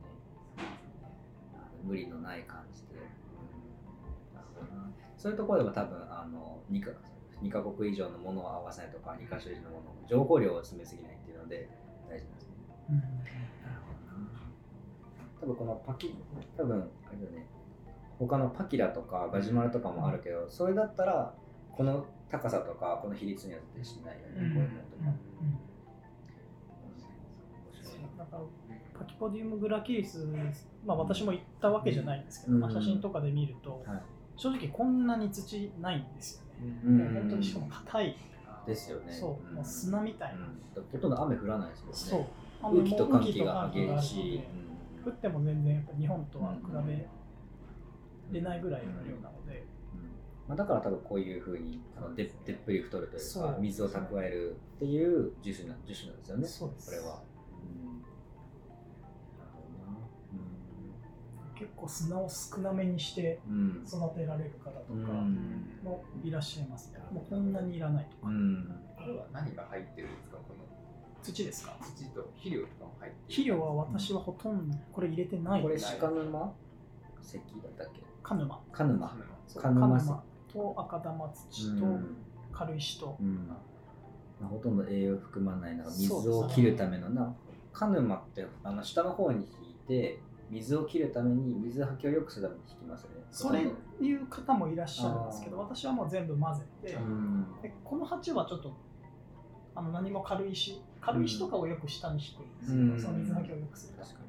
[1.83, 2.89] 無理のない感じで。
[5.17, 6.91] そういうところでも多分あの 2, か
[7.43, 11.69] 2カ国以上のものを合わせないとか2カ所以上のもの情報量を詰めすぎないっていうので
[12.09, 12.55] 大事なんですね。
[15.41, 16.13] 多分このパキ
[16.57, 17.47] 多分あれだね
[18.17, 21.33] 他のパキラとかガジュマルとかもあるけど、それだったら
[21.71, 25.03] この高さとかこの比率には絶対しないよね、うんこういうのとか。
[28.17, 28.37] なんか
[28.99, 30.27] パキポディウムグラキリス、
[30.85, 34.01] まあ、私も行ったわけじゃないんですけど、うんまあ、写真とかで見ると、はい
[34.39, 36.79] 正直こんなに土ないんですよね。
[36.85, 38.17] うん本当にしかも硬い、
[38.65, 39.11] ですよね。
[39.11, 40.35] そう、んもう砂みたいな。
[40.37, 41.93] うんほとんど雨降らないですよね。
[41.93, 42.25] そう。
[42.61, 44.47] 空気と寒気雨と寒気があるしいので。
[45.09, 49.65] 降っても全然やっぱ日本とは比べれないぐらいの量なので、
[50.47, 56.47] まあ、だから多分こういうふうにあのででっぷり太るというか水を蓄えるっていう樹種な樹種なんですよね。
[56.47, 56.89] そうです。
[56.89, 57.21] これは。
[60.33, 60.35] う
[61.55, 61.59] ん。
[61.59, 63.83] 結構砂を少なめにしてうん。
[63.85, 65.79] 育てられる方とかうん。
[65.83, 66.99] もいらっしゃいますね。
[67.11, 68.27] もうこんなにいらないとか。
[68.27, 68.81] うん。
[68.95, 70.68] これは何が入ってるんですかこの
[71.23, 71.75] 土ですか？
[71.81, 73.23] 土と肥料とかも入ってる。
[73.27, 75.61] 肥料は私はほとんどこれ入れてない。
[75.61, 75.75] これ。
[75.77, 76.53] 鹿沼？
[77.21, 78.01] 石だったっけ？
[78.23, 78.59] カヌマ。
[78.71, 79.17] 鹿沼。
[79.47, 80.07] そう鹿沼石
[80.53, 82.17] と赤玉土とうん。
[82.51, 83.47] 軽石と、うん。
[83.47, 87.35] まあ、ほとんど栄養含まないな水を切るためのな。
[87.71, 93.15] 鹿沼ってあの下の方に引いて水を切るために水はきを良くするために引きますよね。
[93.31, 93.61] それ
[94.01, 97.45] いう方もいらっしゃるんですけど、私はもう全部混ぜて、うん。
[97.61, 98.73] でこの鉢はちょっと
[99.75, 103.01] あの何も軽石、軽石とかをよく下にしてるんですよ、うん。
[103.01, 104.25] その水はきを良くするため確か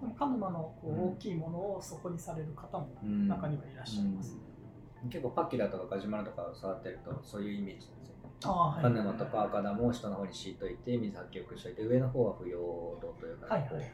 [0.00, 3.28] でもカヌマのこうんう大きいものをそこにされる方もにうん。
[3.28, 4.36] 中にはいらっしゃいます。
[5.02, 5.08] うん。
[5.08, 12.58] 結構パキラとかガジュマルとかを触ってるとそういうイメージなんですよああ鹿沼とか赤玉を下の方に敷いといて水はきよくしといて上の方は不要
[13.00, 13.92] 度というか、はいはいはい。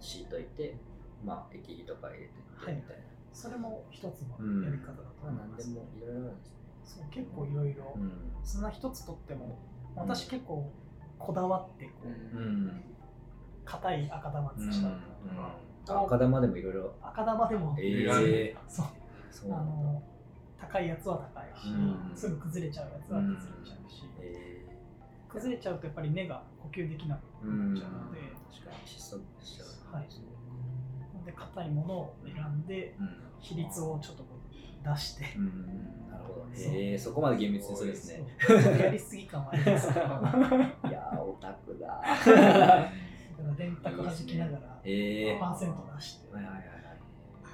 [0.00, 0.76] 敷いといて
[1.24, 3.02] まあ液肥とか入れてってみたいな、
[3.32, 5.68] それも一つのうんやり方だと思います。
[5.70, 6.56] もいろいろあるんですね。
[6.84, 8.12] そう結構いろいろ、うん。
[8.42, 9.58] そんな一つとっても、
[10.00, 10.70] 私結構
[11.18, 12.84] こだわってこう、うん
[13.64, 15.30] 硬い赤玉土だったり
[15.86, 18.86] とか、赤玉でもいろいろ赤玉でも、ええそう。
[19.30, 20.02] そうあの
[20.60, 22.16] 高いやつは高いし、うん。
[22.16, 24.66] すぐ崩れちゃうやつは崩れちゃうし、え
[25.28, 29.94] 崩れちゃうとやっぱり根が呼吸できなくなっちゃうので、確かに窒息しちゃう。
[29.94, 30.08] はい。
[31.24, 33.08] で硬いものを選んでうん。
[33.40, 34.39] 比率をちょっとこう
[34.82, 38.24] 出して、うんなるほどへえそこまで厳密にするんですね。
[38.80, 40.00] やりすぎ感はありますけど。
[40.88, 41.86] いやーオタクだ。
[43.46, 46.60] ら電卓弾きながらええパーセント出して、はいはいは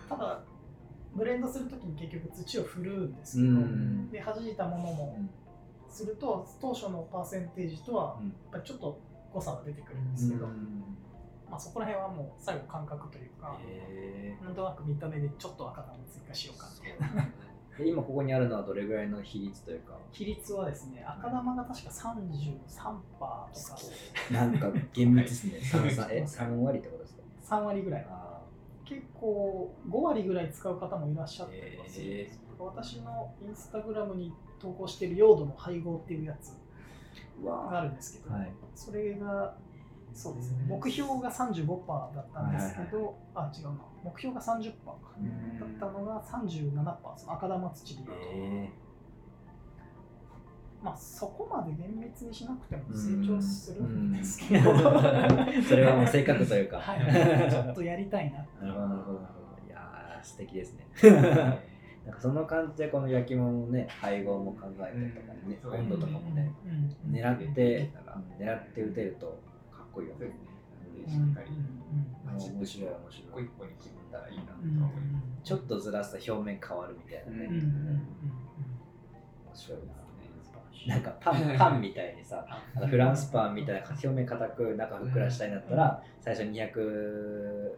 [0.08, 0.40] ただ
[1.14, 4.10] ブレンドするときに結局土を振るんですけど、うん。
[4.10, 5.18] で弾いたものも
[5.88, 8.28] すると当初のパーセンテージとはうん。
[8.28, 9.00] やっぱりちょっと
[9.32, 10.96] 誤差が出てくるんですけど、うん
[11.50, 17.30] まあ、そこら辺はもう最後感覚というか、へなんとなく見た目でちょっと赤玉追加しようかみたいな
[17.84, 19.94] 今ここにあるのはどれぐらいの比率というか？
[20.10, 22.58] 比率はですね赤玉が確か33%
[23.18, 23.48] とか。
[24.32, 25.60] なんか厳密ですね。
[25.62, 27.22] 三三え三割ってことですか
[27.58, 28.06] ？3割ぐらい。
[28.08, 28.40] あ
[28.84, 36.56] 結構5割ぐらい使う方もいらっしゃったりはするんへです私のインスタグラムに投稿している用土の配合っていうやつ
[37.44, 39.56] があるんですけど、はいそれが
[40.16, 40.64] そうですね。
[40.66, 43.74] 目標が35%だったんですけど、あ違うな。
[44.02, 48.00] 目標が30%かうんだったのが37%その赤玉土で。
[48.00, 48.70] いうと、え
[50.82, 54.78] まあそこまで厳密にしなくてもー成長するんですけど、うん。
[55.62, 56.78] それはもう性格というか。
[56.78, 59.68] はい、ちょっとやりたいななるほどなるほどなるほど。
[59.68, 60.86] いやー素敵ですね。
[62.06, 65.90] なんかその感じでこの焼き物のね配合も考えたりとかね、うん。
[65.90, 66.50] 温度とかもね、
[67.10, 67.90] 狙って
[68.38, 69.38] 狙って打てると
[69.96, 70.20] こいいよね。
[70.20, 70.26] そ
[70.92, 71.58] うですねうんしっかりうん
[72.58, 72.90] 面白い。
[72.90, 74.94] 面一白い個一個に切ったらいいなと思います
[75.42, 77.50] ちょっとずらすと表面変わるみたいなね、面
[79.54, 79.94] 白いな。
[80.86, 82.46] なんかパン パンみたいにさ
[82.88, 87.74] フランスパンみたいな表面硬く中ふっくらしたいんだったら最初200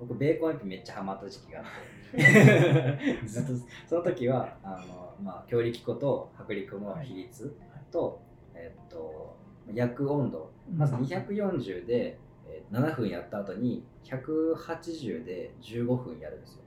[0.00, 1.70] 僕ベーコンエピめっちゃハマった時期があって。
[3.24, 3.52] ずっと
[3.86, 7.56] その時はあの、まあ、強力粉と薄力粉の比率
[7.92, 8.20] と、
[8.52, 9.36] えっと
[9.74, 10.50] 焼く温度。
[10.76, 16.60] まず240でえー7分やった後に180で15分やるんですよ。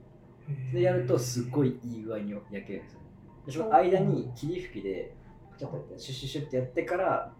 [0.72, 3.00] でやるとすっごいいい具合に焼けるんですよ。
[3.00, 3.06] ね
[3.46, 5.14] でその間に霧吹きで
[5.58, 7.32] ちょっとやってシュッシュッシュッってやってから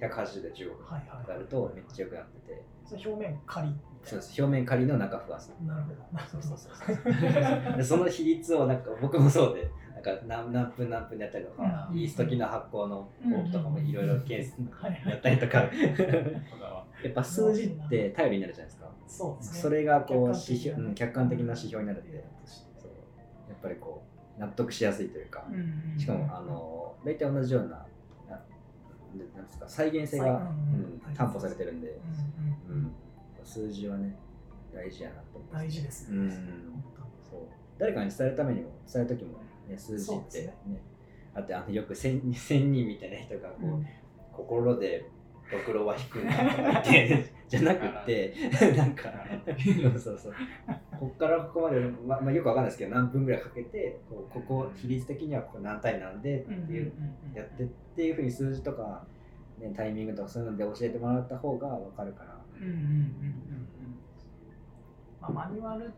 [0.00, 0.96] 180で15分
[1.28, 2.62] やるとめっちゃ良くなってて。
[2.84, 4.08] それ表面カリッみたいな。
[4.08, 4.42] そうです。
[4.42, 5.96] 表面仮の中ふわさなるほど。
[6.12, 7.76] なるほどそうそうそう。
[7.76, 9.70] でその比率をなんか僕もそうで
[10.02, 11.98] なんか何何分何分でやったりとか、うん。
[11.98, 15.70] イースト機の発酵のフォークとかもいろいろケーやったりとか。
[17.02, 18.90] やっぱ数字って頼りになるじゃないですか。
[19.06, 19.60] そうですね。
[19.60, 22.90] それがこう客観的な指標、うん、客観的な指標になるんでデータとしてそう
[23.62, 24.02] ぱりこ
[24.36, 28.40] う納得しやすいというか、うんしかもあの大体同じようなな
[29.36, 31.98] なんですか再現性が、再ううんん、担保されてるんで、
[32.68, 32.92] うん
[33.42, 34.16] 数字はね
[34.72, 36.28] 大事やなと思います大事ですね、うん。
[36.28, 37.40] 本そう。
[37.78, 40.22] 誰かに伝えるためにも伝える時も、ね、数字って。
[40.24, 40.80] ですね。
[41.34, 43.86] あってあのよく千千人みたいな人がこう、当うん。
[44.32, 45.06] 心で
[45.50, 48.34] ドクロは引くんだとか言って じゃなくって
[48.76, 49.12] なんか
[49.92, 50.32] そうそうそう。
[50.98, 56.92] こっからここまで、ままあ、よくわかんないですけど何分ぐらいかけてこうここ比率的にはここ何対何でっていう
[57.34, 59.04] やってっていうふうに数字とか、
[59.58, 62.40] ね、タイミングとかそういうので教えてもらった方がわかるから。
[62.60, 63.04] うんうんうんうんうん。
[65.20, 65.92] まあ、マニュアルうん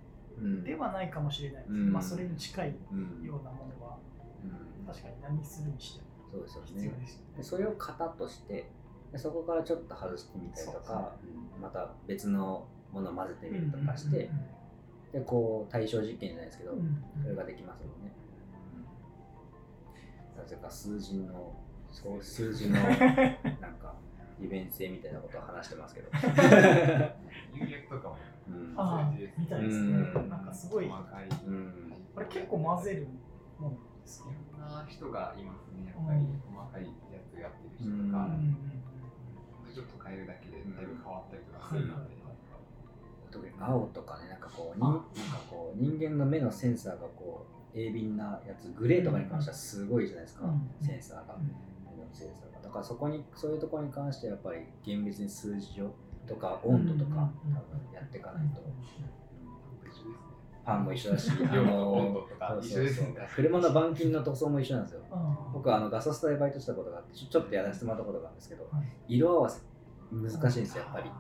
[0.64, 1.72] ではないかもしれないです。
[1.72, 1.92] けど、うん。
[1.92, 3.98] まあ、それに近いうんようなものは。
[4.44, 4.86] うん。
[4.86, 6.66] 確かに何するにしてもそうですよね。
[6.66, 7.24] 必要ですよね。
[7.36, 8.70] でそれを型として
[9.12, 14.30] でそこからちょっと外してみたりとか、うんまた別のものを混ぜてみるとかして、
[15.12, 16.86] でこう対象実験じゃないですけど、うんうん。
[16.86, 16.88] う
[17.20, 18.12] んそれができますもんね。
[20.36, 21.52] なぜか数字の
[21.90, 22.68] そう数字。
[22.68, 22.94] のなん
[23.78, 23.94] か
[24.40, 26.08] 利便性みたいなことを話してますけど。
[27.88, 28.31] とかもうん
[28.76, 30.28] ああみたいですね、うん。
[30.28, 30.88] なんかすごい。
[30.88, 33.08] 細かい、うんこれ結構混ぜる
[33.58, 34.36] もんですね。
[34.52, 36.26] いろんな人がいますね、やっぱり。
[36.44, 38.56] 細かいやつやってる人とか、うん
[39.72, 42.14] ちょっと変えるだけでだいぶ変わったりとかするので、
[43.30, 45.06] 特に青とかねなんかこうになんか
[45.48, 50.86] こう人間の目のセンサーがこう鋭敏なやつグレーとかに関してはすごいじゃないですか、うん。
[50.86, 51.38] センサーが、
[51.96, 52.60] 目のセンサーが。
[52.60, 55.94] だからそこにそういうところに関してはやっぱり厳密に数字を
[56.26, 58.62] とか温度とかうん多分やっていかないと。
[60.64, 62.26] パンも一緒だし あの。
[63.34, 65.00] 車の板金の塗装も一緒なんですよ。
[65.10, 65.16] う
[65.50, 65.52] ん。
[65.54, 69.16] 僕はあのガソスタでバイトしたことがあってちょちょっとやらせてもらったことがあるんですけどはい。
[69.16, 69.62] 色合わせ
[70.12, 71.10] 難しいんですよやっぱり、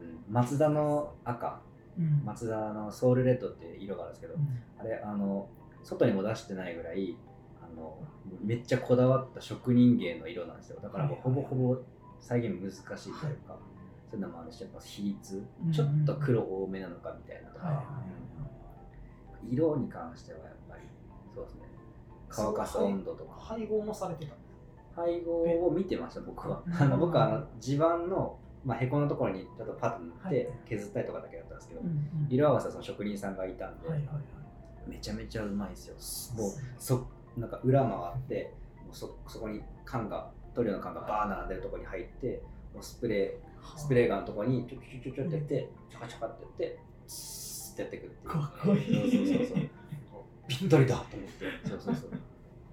[0.00, 1.60] うん、マツダの赤
[1.98, 2.22] うん。
[2.24, 4.48] マツダのソウルレッドっていう色があるんですけど、うん。
[4.78, 5.48] あれあの
[5.82, 7.16] 外にも出してないぐらい
[7.60, 7.98] あの
[8.42, 10.80] めっちゃこだわった職人芸の色なんですよ。
[10.80, 11.76] だからもうほぼほぼ
[12.20, 13.56] 再現難しいというか、
[14.16, 17.84] そういうのもあるしやっぱ比率うんちょっと黒多めなのかみたいなとか、
[19.50, 20.82] 色に関してはやっぱり
[21.34, 21.60] そうですね。
[22.28, 23.34] 乾かす温度とか。
[23.38, 24.34] 配合もされてた。
[25.00, 26.62] 配合を見てました僕は。
[26.66, 26.72] うん。
[26.74, 30.34] あの僕はあの地盤の、まあ、へこのところにちょっとパッと塗っはい。
[30.34, 31.80] て削ったりとかだけだったんですけど、
[32.30, 33.88] 色合わせはその職人さんがいたんで、
[34.86, 35.86] めちゃめちゃうまいです
[36.34, 36.42] よ。
[36.42, 43.45] もうそなんか裏回ってもうそそこに缶が塗料の缶がバー並んでるところに入ってもうスプレー
[43.76, 48.30] スプレーガンのところにちょちょちょちょってやってちょかちょかってやってスーってやっていくっていう。
[48.30, 49.10] かっこいい。
[49.10, 49.68] そうそうそう
[50.48, 51.68] ぴったりだと思って。
[51.68, 52.10] そうそうそう。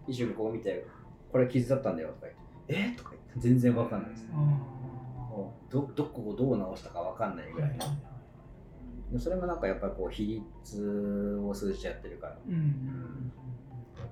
[0.08, 0.86] 一瞬こう見て
[1.32, 2.34] これ傷だったんだよとか言っ
[2.68, 4.26] てえとか言って全然わかんないです。
[4.32, 4.38] うん。
[4.38, 7.78] もうどどこをどう直したかわかんないぐらい
[9.18, 12.38] それもなんかやっぱりこう比率を数字でやってるから。
[12.48, 13.32] うんうん。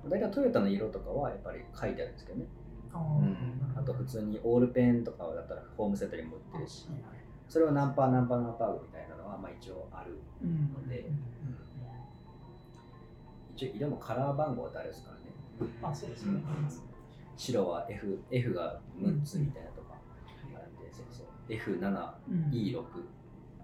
[0.08, 2.46] 大体トヨタの色とかはやっぱり書いてあるんですけどね、
[2.94, 3.36] あうん、
[3.74, 6.86] あと普通にオールペンとかだったらホームセンターにも売ってるし
[7.48, 11.06] それを何パー何パー何パーみたいなのはまあ一応あるうんので
[13.54, 15.22] 一応色もカラー番号ってあるですからね。
[15.82, 16.40] あそうですね。
[17.36, 19.94] 白は F, F が6つみたいなとか
[20.54, 21.26] あるんで、そうそう。
[21.48, 22.84] F7、うん E6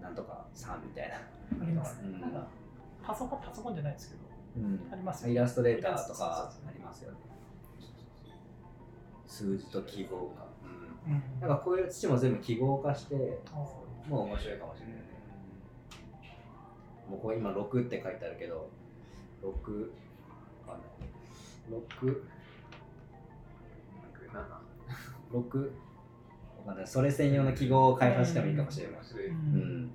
[0.01, 1.15] なんとか3みたいな、
[3.05, 4.21] パソコンパソコンじゃないですけど
[4.57, 4.89] うん。
[4.91, 7.17] ありますイラストレーターとかありますよね
[9.29, 10.47] 数字と記号化、
[11.07, 11.13] うん。
[11.13, 13.55] うんなんかこういう土も全部記号化してあ
[14.09, 15.03] もう面白いかもしれないね。
[17.09, 18.69] もうこれ今6って書いてあるけど
[19.41, 19.47] 6
[20.67, 22.23] わかんない6
[25.31, 25.71] 6
[26.65, 29.27] わかんそれ専用の記号を開発してもいいかもしれない、面白い。
[29.27, 29.83] ううん。
[29.85, 29.89] ん、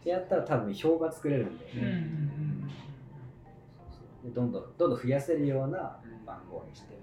[0.00, 2.68] ってやったら多分表が作れるんで,、うんうんうん。
[4.24, 6.98] でどんどんどんどん増やせるような番号にして、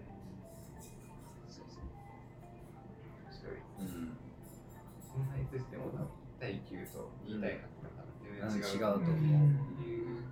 [5.15, 5.32] そん。
[5.32, 8.75] なにしても多分1対9と2対8と多分全然違う。
[8.75, 10.28] 違うと思う、うん。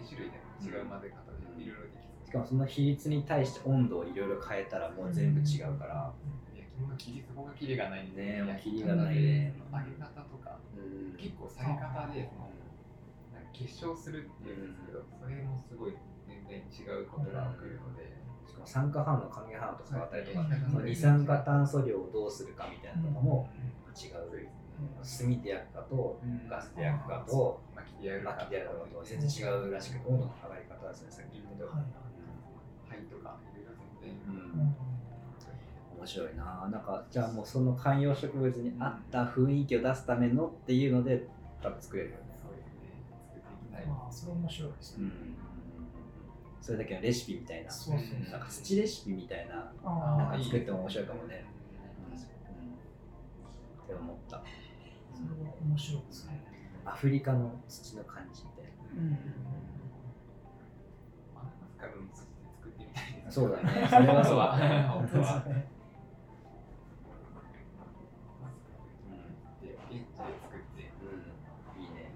[0.00, 2.26] 2種類でも違う混ぜ方でいろいろできそう。
[2.26, 6.12] しかもその比率に対して温度をいろいろ変えたらもう全部違うから、
[6.56, 9.54] 焼き物の切りそこが切りがないんで、ねえもう焼き切りがないね。
[9.70, 11.16] 揚げ方とか、うん。
[11.16, 12.50] 結構下げ方でその
[13.32, 15.94] なんか結晶するっていうんですけど、それもすごい
[16.26, 18.16] 全然違うことが起きるので、
[18.48, 23.48] しかも酸化反応還元反応とかあったりとか、はいその二酸化炭素量をどうするかみたいなのも
[23.94, 24.30] 違う、そう
[24.98, 25.34] ですね。
[25.36, 31.84] 炭で焼くかとガスで焼くかと巻きでやるか薪で焼くかとは全然違うらしくて温度の上がり方ですねさっき言ったとおりはい。
[32.90, 33.38] 灰とか。
[33.54, 34.76] いろいろ全然、うん。
[35.98, 36.68] 面白いな。
[36.70, 41.26] なんかじゃあもうその観葉植物に合った雰囲気を出すためのっていうので
[41.62, 42.22] 多分作れるよね。
[42.42, 42.72] そうですね。
[43.08, 43.86] 作っていきたい。
[43.86, 45.04] まあそれ面白いですね。
[45.04, 45.36] うん。
[46.60, 47.70] それだけのレシピみたいな。
[47.70, 49.54] そうそうなんか土レシピみたいな。
[49.84, 51.53] なんか作っても面白いかもね、うん
[53.94, 54.42] って思った。
[55.14, 56.42] それは面白いですね。
[56.84, 59.10] アフリカの土の感じみたいうん。
[61.34, 62.28] マダガスカルの土で
[62.60, 63.88] 作ってみたいですなそうだね。
[63.88, 64.52] それはそうだ。
[64.90, 65.44] 本当は。
[65.46, 65.66] ね。
[69.62, 71.82] で、現地で作って、うん。
[71.82, 72.12] いいね。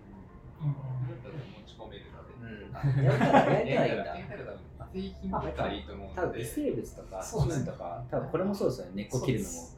[0.60, 0.74] うん。
[0.74, 2.34] だったら持ち込めるので。
[2.34, 3.04] うん。
[3.04, 6.38] 焼いたら焼いたらいいんだ焼いたら多分製品だったらいいと思う多ので。
[6.38, 8.92] 分微生物とかとか多分これもそうですよね。
[8.94, 9.58] 根っこ切るのも。
[9.58, 9.77] はい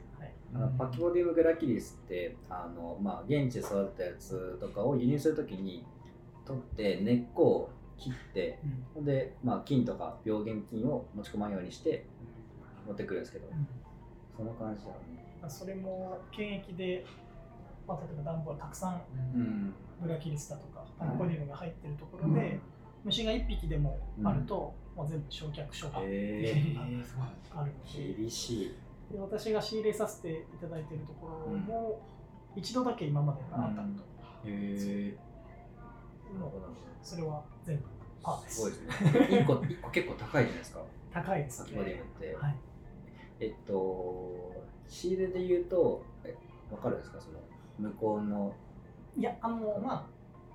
[0.54, 5.84] あのパキボディウムグラキリスってあの、まあ、現地で育てたやつとかを輸入するときに
[6.44, 8.58] 取って根っこを切って
[8.96, 9.04] うん。
[9.04, 12.06] で、まあ、菌とか病原菌を持ち込まんようにして
[12.86, 13.68] 持ってくるんですけどうん。
[14.36, 17.06] その感じだよねそれも検疫で、
[17.86, 19.02] まあ、例えば段ボールたくさん
[19.34, 19.74] うん。
[20.02, 22.58] ブラキリスだとかパンコディウムが入ってるところで、
[23.04, 27.16] 虫が1匹でもあると、もう全部焼却処分えそうなんです
[27.54, 28.14] あるので。
[28.14, 28.74] 厳しい
[29.10, 32.00] で私が仕入れさせていただいているところも、
[32.56, 34.02] 一度だけ今までがあったのと、
[34.44, 35.16] へえ
[36.38, 36.50] もう
[37.02, 37.82] それは全部
[38.22, 38.56] パーです。
[38.56, 39.44] すごいですね。
[39.44, 40.80] 1個一個結構高いじゃないですか。
[41.12, 42.56] 高いですパキボディウムって、はい、
[43.40, 46.36] えっと仕入れで言うとえ
[46.70, 47.20] わかるんですか？
[47.20, 48.54] その向こうの。
[49.16, 50.06] いやあのまあ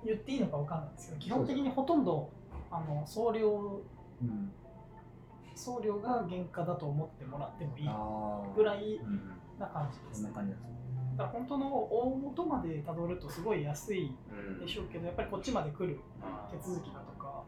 [0.04, 2.30] 言っていいのかわかんないですけど基本的にほとんど
[2.70, 3.80] あの送料
[4.22, 4.50] うん
[5.56, 10.22] 送料が原価だと思ってもらってもいいあぐらいうんうんな感じです。
[10.22, 14.60] ねそんだから本当の大元までたどるとすごい安いうん。
[14.60, 15.98] でしょうけどやっぱりこっちまで来る
[16.50, 17.42] 手続きだとか。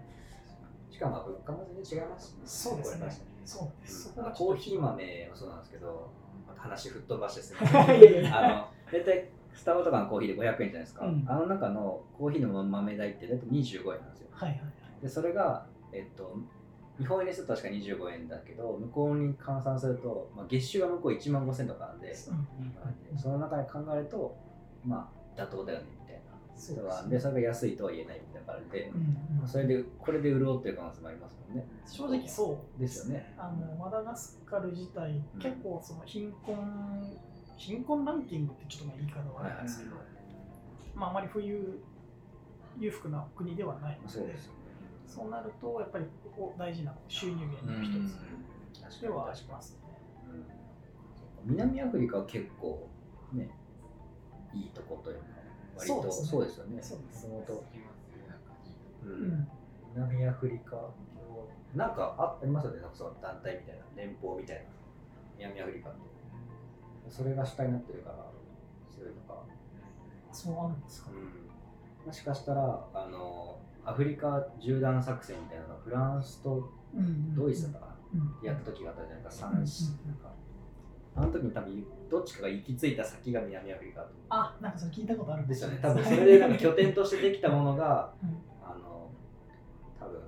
[0.91, 2.41] しかも物価も全然違いますしね。
[2.45, 3.29] そうですね。
[3.45, 6.11] そうなんですそこがあコーヒー豆もそうなんですけど
[6.57, 8.39] 話吹っ飛ばしてすみ いませんやいやいや。
[8.39, 11.25] あの大体スタバとかのコーヒーで500円じゃないですか、うん。
[11.27, 14.29] あの中のコーヒーの豆代って大体25円なんですよ。
[14.33, 14.61] はいはい。
[15.03, 16.37] でそれがえっと
[16.99, 24.37] 日本円にすると確か25円だけど向こうに換算すると、まあ、月収が向こう1万5000とかなんで、うんその中で考えると
[24.85, 26.21] まあ妥当だよねみたいな。
[26.57, 27.03] そう人は。
[27.09, 29.49] でそれが安いとは言えないみたいな感じでう、んうん。
[29.49, 31.67] それでこれで潤ってる可能性もありますもんね。
[31.87, 33.35] 正直そうですよね。
[33.39, 35.41] あのマダガスカル自体、うん。
[35.41, 37.17] 結構その貧困
[37.57, 39.97] 貧困ランキングってちょっとまあ言い方はあれなんですけど、
[40.95, 41.81] まああまり富裕
[42.79, 44.13] 裕福な国ではないので。
[44.13, 44.58] そうですよね
[45.09, 47.91] そうなるとやっぱりここ大事な収入源の一
[48.91, 49.79] つではありますね。
[51.47, 51.57] うん。
[51.57, 52.87] 南アフリカは結構
[53.33, 53.51] ね
[54.53, 55.25] いいとこというか
[55.77, 56.77] 割とそうですよね。
[56.77, 57.65] もともと
[59.95, 60.93] 南アフリカの
[61.75, 62.81] なんかあありますよね。
[62.81, 64.63] なんかその団体みたいな連邦みたいな。
[65.39, 66.01] 南アフリカって。
[67.09, 68.17] それが主体になってるから
[68.95, 69.41] そういうのが
[70.31, 71.11] そうあるんですか？
[72.05, 78.47] もしかしたらあのアフリカ縦断作戦みたいなのがフランスとうんドイツだったかな、うん。
[78.47, 79.49] やった時があったじゃないですか。
[79.49, 80.39] うんうん3なんか
[81.17, 85.79] あの時に多分どっちかが行き着いた先が南アフリカあ、なんかそれ聞いたことあるんですよね。
[85.83, 88.29] 多多分それでなんか拠点としてできたものがうん
[88.63, 89.11] あの
[89.99, 90.21] 多分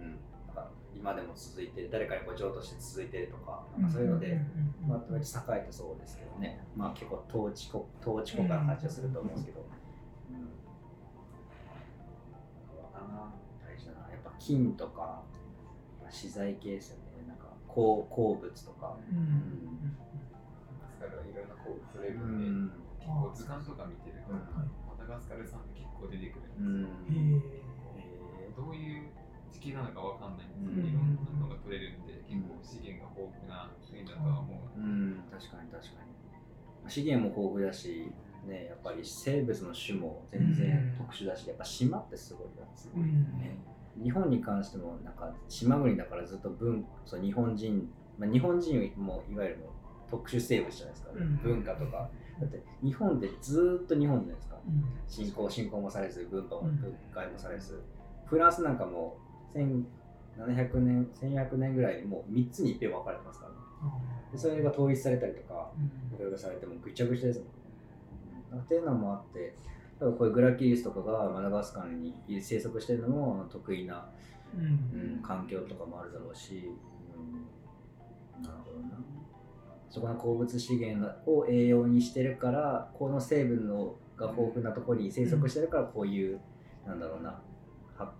[0.00, 4.40] うんなんか今でも続いて誰かにこう譲渡して続いてるとかなんかそういうので、
[4.88, 9.81] まあ、とりあえず栄えてそうですけどね、まあ、結構統治国統治国家の感じがすると思うんですけど、うん
[14.42, 15.22] 金とか
[16.10, 17.22] 資材系ですよね。
[17.28, 19.96] なんか鉱鉱物とか、うんうん
[20.72, 22.82] マダガスカルはいろんなこうそれうるんで、ん。
[22.98, 24.38] 結構図鑑とか見てると、うん。
[24.38, 28.66] マダガスカルさんって結構出てくるうんんですよ、うん。
[28.66, 29.10] どういう
[29.50, 30.90] 地形なのかわかんないんですけど、うん。
[30.90, 34.78] いろんなのが取れるんで、結構資源が豊富な国だとは思う。
[34.78, 35.24] ーうん。
[35.30, 36.90] 確かに確かに。
[36.90, 38.10] 資源も豊富だし
[38.44, 43.56] ねやっぱり生物の種も全然特殊だしやっぱ島ってすごいよすごいね、
[43.96, 47.88] 日本に関してもなんか島国だからずっと文そう日本人、
[48.18, 49.58] まあ、日本人もいわゆる
[50.10, 51.36] 特殊生物じゃないですか、うん。
[51.42, 52.10] 文化とか。
[52.40, 54.56] だって日本ってずーっと日本じゃないですか。
[54.66, 54.84] うん。
[55.08, 56.76] 侵攻侵攻もされず文化もうん。
[56.76, 57.82] 文化もされず。
[58.26, 59.16] フランスなんかも
[59.54, 63.56] う1700年1400年ぐらいにもう3つに一遍分かれてますからね。
[64.32, 65.70] でそれが統一されたりとか
[66.16, 67.52] いろいろされてもぐちゃぐちゃですもんね。
[68.52, 68.58] うん。
[68.60, 69.54] っていうのもあって、
[70.10, 74.10] こういうグラキリスとかがマダガスカルに生息してるのも得意な、
[74.54, 74.64] うん。
[74.64, 76.70] うん、環境とかもあるだろうし、
[77.16, 78.98] うん、なるほどな。
[79.90, 86.40] そこの鉱物資源を栄養にしてるから、この成分のが豊富なところに生息してるから、こういう、
[86.86, 87.42] なんだろうな、
[87.96, 88.12] は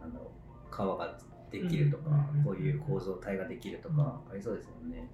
[0.00, 1.18] なんだろう、川が
[1.50, 5.08] できるとか、うんこういう構造体ができるとか、ありそうですもんね。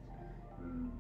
[0.60, 0.90] うん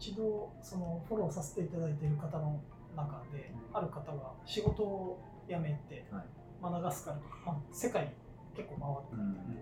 [0.00, 2.58] 一度そのフォローさせていただいている方の
[2.96, 6.24] 中である方が仕事を辞めて、はい。
[6.62, 8.14] マダガスカルとか、まあ、世界
[8.56, 9.60] 結構回って、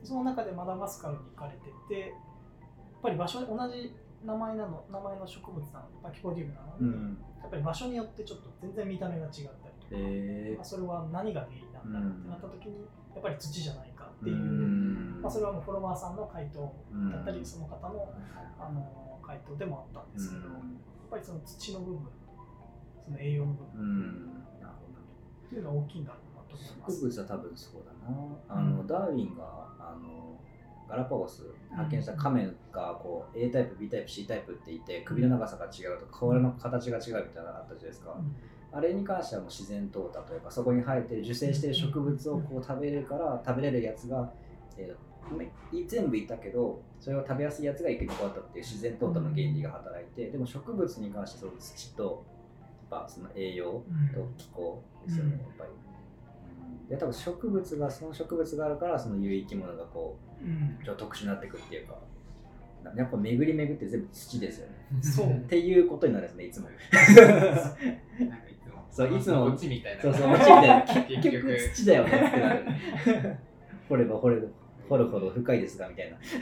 [0.00, 0.06] うん。
[0.06, 2.10] その中でマダガスカルに行かれててやっ
[3.02, 3.92] ぱり場所同じ
[4.24, 7.18] 名前なの名前の植物なのパキポディウムなのに、うん。
[7.40, 9.56] やっぱり場所によってちょっと全然見た目が違ったりとか、
[9.92, 15.20] えまあ、それは何が原因なんだろうってなった時にやっぱり土じゃないかっていう、ん。
[15.20, 16.72] まあ、それはもうフォロワーさんの回答
[17.10, 17.44] だったり、うん。
[17.44, 18.14] その方の
[18.60, 20.60] あの回答でもあったんですけど、やっ
[21.10, 22.00] ぱりその土の部分
[23.04, 24.26] その栄養の部分うん。
[24.60, 24.98] なるほど
[25.46, 27.00] っていうのは大きいんだろうなと思います。
[27.00, 28.60] 植物は多分そうだな。
[28.60, 28.86] あの、うん。
[28.86, 29.44] ダーウィンが
[29.78, 30.40] あの
[30.88, 37.84] ガラパゴス発見したカメがこう A タイプ B タイプ C タイプっていて首の長さが違うとかの形が違うみたいなのがあったじゃな。
[37.84, 38.76] いですか、うん。
[38.76, 44.32] あれに関してはもう自然淘汰というかそこに生えてる受精してる植物をこう食べれるから食べれるやつが、
[44.76, 45.10] えー
[45.72, 52.24] い全部いたけどそれを食べやすいやつが生き残ったっていう自然淘汰の原理が働いてでも植物に関してその土と
[52.92, 53.82] やっぱその栄養
[54.14, 55.70] と気候ですよね、うんやっぱり。
[56.90, 60.44] で多分植物がその植物があるからその有生き物がこう
[60.84, 61.94] ちょっと特殊になっていくっていうか
[62.96, 64.74] やっぱ巡り巡って全部土ですよね。
[65.00, 66.68] そうっていうことになるんですねいつも。
[68.90, 70.82] そういつもこっちみたいなそうそう、餅みたいな。
[70.82, 72.64] 結 結局局土だよねってなる。
[73.88, 74.40] 掘れば掘れ
[74.90, 76.16] 掘るほど深いですがみたいな。
[76.18, 76.40] 循環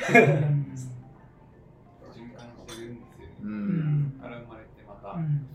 [2.66, 2.94] してるん。
[2.96, 4.06] ですよね、ううん。
[4.16, 4.20] ん。
[4.20, 5.46] から生まれてまたうん。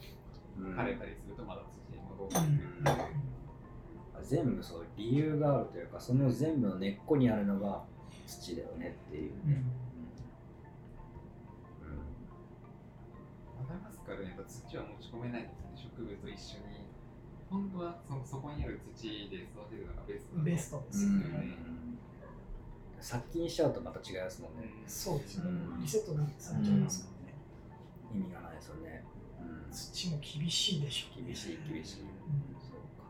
[0.60, 2.50] うん枯れたりするとまた土に戻ってくるっ
[2.84, 3.06] ていう。
[4.24, 7.84] 全部そう理由があるというか、その全部の根っこにあるのが
[8.28, 9.32] 土だよねっていう。
[9.48, 9.64] ね。
[13.60, 15.78] マダガスカルにやっぱ土は持ち込めないんですよね。
[15.98, 16.64] 植物と一緒に。
[17.50, 19.14] 本当はそのそこにある土で
[19.44, 21.12] 育てるのがベストだとベストですうん。
[21.22, 21.58] よね。
[23.04, 24.70] 殺菌しちゃうとまた違いますもんね。
[24.88, 25.82] そうですねうん。
[25.82, 27.36] リセットされちゃいますからね。
[28.16, 29.04] 意味がないですよね。
[29.42, 31.26] うん土も厳しいでしょう。
[31.26, 32.02] 厳しい厳しい。
[32.02, 32.08] うん
[32.62, 33.04] そうか。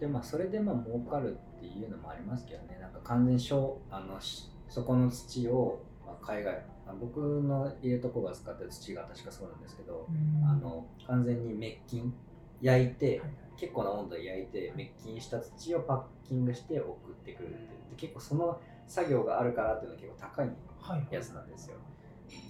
[0.00, 2.78] でまあそれでまあ儲かるっていうのもありますけどね。
[2.80, 6.54] なんか完全にしょうあのしそこの土を、まあ、海外
[6.86, 12.14] あ僕の家とこが使ってる土が確かそうなんですけど、うんあの完全に滅菌
[12.62, 13.30] 焼いて、はいはい
[13.60, 15.94] 結構な温度で焼いて滅菌した土をパ
[16.24, 20.50] ッキングして送ってくるってで結構その作業があるからっていうのは結構高い
[20.80, 21.76] はいやつなんですよ。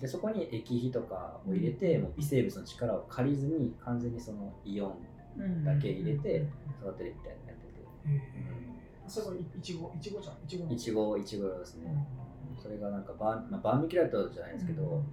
[0.01, 4.89] でそこに液肥とかを入れて、もう微生物の力を借りずに完全にそのイオ
[5.37, 6.47] ンだけ入れて
[6.81, 7.81] 育てるみたいなのやってて。
[8.07, 9.11] へー。
[9.11, 10.35] それいちごいちごじゃん？
[10.45, 10.73] いちごの。
[10.73, 15.05] いちごいちごですね、うんそれがなんかバー,、まあ、バーミキュラートじゃないですけど、うん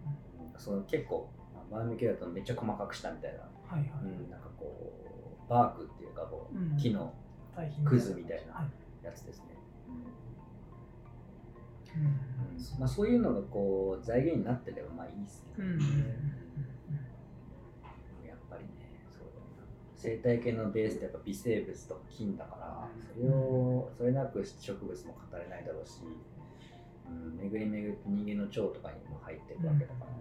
[0.57, 1.29] その結構
[1.71, 3.89] バーミキュラートめっちゃ細かくしたみたいな、はいはい。
[4.03, 5.06] うん、なんかこう
[5.49, 6.77] バークっていうかこううん。
[6.77, 7.13] 木の
[7.55, 9.05] 堆肥クズみたいなはい。
[9.05, 9.45] やつですね、
[12.77, 15.79] まあ、そういうのがこう財源になってればまあいいですけどね、うん
[18.27, 18.69] やっぱりね
[19.17, 19.63] そうだよな。
[19.95, 26.01] 生態系のベースってやっぱ微生物と菌だからそれをそれなく植物も語れないだろうし、
[27.07, 30.11] うん、巡り巡って人間の腸とかにも入っていくわけだから、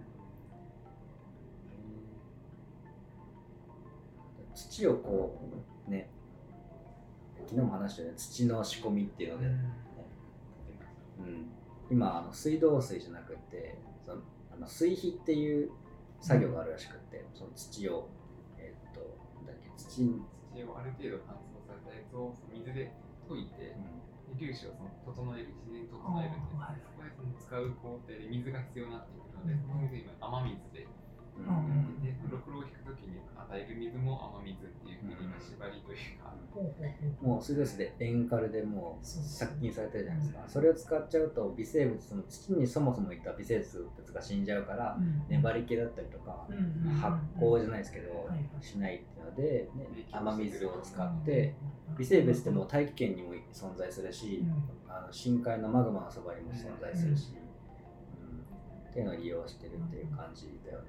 [4.57, 5.39] 土をこ
[5.87, 6.09] うね
[7.45, 9.49] 昨日も話したよね土の仕込みっていうので、う
[11.21, 11.47] ん、
[11.91, 15.69] 今あの水道水じゃなくてそのあの水肥っていう
[16.19, 18.09] 作業があるらしくって、その土を
[18.57, 18.99] えっと
[19.45, 22.91] だっけ土に、土をある程度乾燥されたやつを水で
[23.29, 23.77] 溶いて、
[24.33, 29.61] 粒子をその整える自然に整えるんでそこでその使う工程で水が必要になってくるので、うん。
[29.61, 31.06] その水今雨水でうんうん
[32.01, 36.33] でろくろを引くときに与える水も雨水っていうふうに今縛りというか、
[37.21, 46.47] もう水道水で塩カルでもう殺菌されてるじゃないですか、それを使っちゃうと微生物その土にそもそもいた微生物が死んじゃうから、うん粘り気だったりとか、
[46.99, 48.29] 発酵じゃないですけど、
[48.61, 51.53] しないっていうので、ね、雨水を使っうんて、
[51.97, 58.89] 微生物ってもう大気圏にも存在するし、うんあの深海のマグマのそばにも存在するし、うん。
[58.89, 60.87] っていうのを利用してるっていう感じだよね。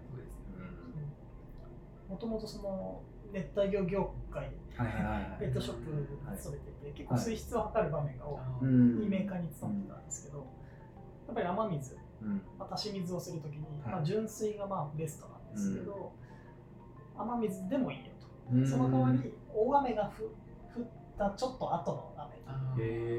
[2.09, 3.03] もともとその
[3.33, 5.37] 熱帯魚業界はいはいはい。
[5.41, 6.07] ペットショップに
[6.37, 10.39] 勤めてて、結構水質を測る場面が多い、メーカーに勤めてたんですけど、
[11.27, 12.43] やっぱり雨水、うん。
[12.59, 13.93] まあ、足し水をするときに、はい。
[13.93, 16.13] まあ、純水がまあベストなんですけど、
[17.17, 18.55] 雨水でもいいよと。
[18.55, 18.67] うん。
[18.67, 20.87] その代わり、大雨がふ降っ
[21.19, 22.37] たちょっと後の雨、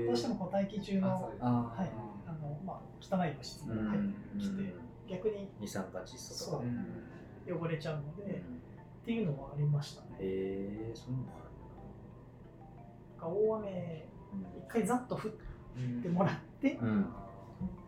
[0.07, 1.89] どうしてもこう大気中のはい。
[2.25, 4.75] あの、まあ、汚い物質が入ってきて、
[5.09, 6.63] 逆に二酸化窒素とか。
[7.47, 8.43] 汚れちゃうので、
[9.09, 10.07] っていうのもありましたね。
[10.19, 11.31] へえ、そうなんだ。
[13.25, 14.07] 大雨、
[14.55, 15.31] 一回ざっと降っ
[16.03, 17.07] てもらって、うん。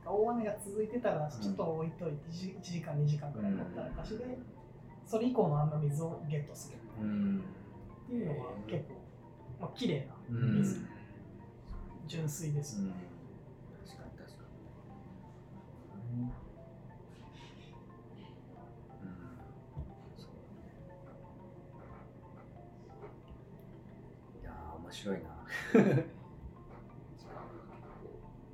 [0.03, 4.39] 大雨が続いてたらちょっと置いといて 1, 時間2時間くらいほったらかしで
[5.05, 7.43] それ以降の雨水をゲットするうん。
[8.07, 8.95] っていうのは結構
[9.61, 10.87] まあ綺麗なうん水、
[12.07, 12.93] 純粋です、うん
[13.85, 14.45] 確かに確か
[16.17, 16.31] に
[24.91, 25.29] 面白いな。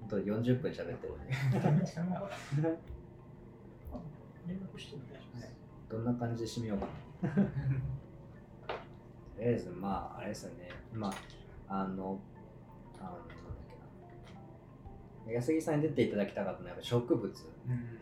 [0.02, 1.26] 本当40分喋ってるね。
[5.90, 6.86] どんな感じで締めようか
[7.28, 7.34] な。
[7.34, 7.40] と
[9.42, 10.70] りあえずまああれですよね。
[10.94, 11.12] ま
[11.68, 12.18] ああのあのなんだっ
[15.26, 15.34] けな。
[15.34, 17.34] 安木さんに出ていただきたかったのはやっぱ植物。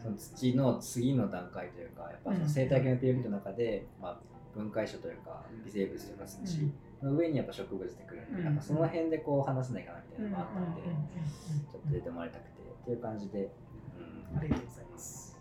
[0.04, 4.20] その土の次の段階というかやっぱその生態系のピラミッドの中で、まあ、
[4.54, 6.70] 分解種というか微生物というか土
[7.06, 8.46] の上にやっぱ植物ってくるんで、うん。
[8.46, 13.52] なんかその辺でこう話せないかなみたいなのもあったんで、ちょっと出てもらいたくてっていう感じで、
[14.32, 15.40] うん、ありがとうございます。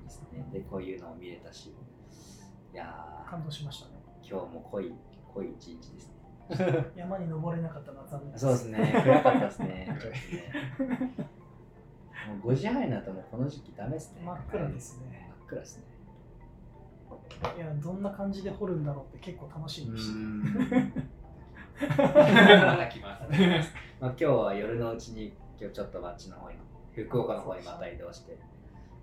[0.00, 0.48] いですね。
[0.52, 1.68] でこういうのを見れたし。
[1.68, 3.30] いやー。
[3.30, 3.92] 感動しましたね。
[4.22, 4.94] 今日も濃い
[5.34, 6.92] 濃い一日ですね。
[6.96, 8.92] 山に登れなかったのは残念そうですね。
[9.04, 9.88] 暗かったですね。
[12.28, 14.22] もう5時半になるともうこの時期ダメですね。
[14.22, 15.30] 真っ暗ですね。
[15.40, 15.91] 真っ暗ですね
[17.56, 20.12] いやどんな感じで掘るんだろうって結構楽しみにし
[20.68, 21.12] て。
[21.80, 23.72] また来ます。
[24.00, 26.56] まあ、今日は夜のうちに今日ちょっとあっちの方に
[26.92, 28.38] 福岡の方にまた移動して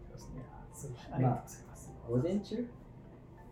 [0.08, 0.46] そうですね。
[1.12, 2.70] ありがとうございます、午前中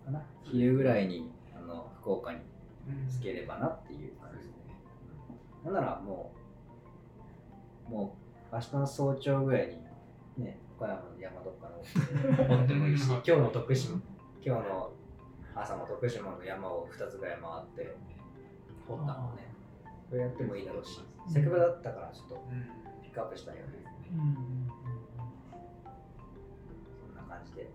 [0.05, 2.39] かな昼ぐらいにあの福岡に
[3.09, 4.43] つければなっていう感じで。
[4.43, 4.53] すね、
[5.65, 6.31] なんならも
[7.89, 8.15] うも
[8.51, 14.01] う明日の早朝ぐらいにね岡山の山どっかの掘 ってもいいし今日の徳島
[14.47, 14.89] 今日の
[15.53, 17.37] 朝も徳島の山を2つぐらい
[17.75, 17.97] 回って
[18.87, 19.51] 掘ったのね。
[20.09, 22.47] これやってもいいだろうしせっかくだったからちょっと
[23.03, 23.67] ピックアップしたいよね。
[24.13, 24.35] うんうん
[26.97, 27.69] そんな感じで。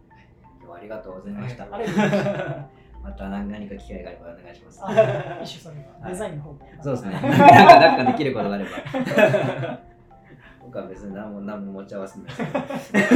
[0.60, 1.68] 今日はありがとうございました。
[1.70, 2.70] ありがとうござい。
[3.04, 4.80] ました何何か機会があればお願いします。
[4.82, 7.12] あ一緒それはデザインの方も、そうですね。
[7.12, 8.70] なんか、なんかできることがあれば。
[10.64, 13.06] 僕は別に何も何も持ち合わせないですけど。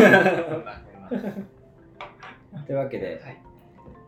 [2.67, 3.46] というわけで、はい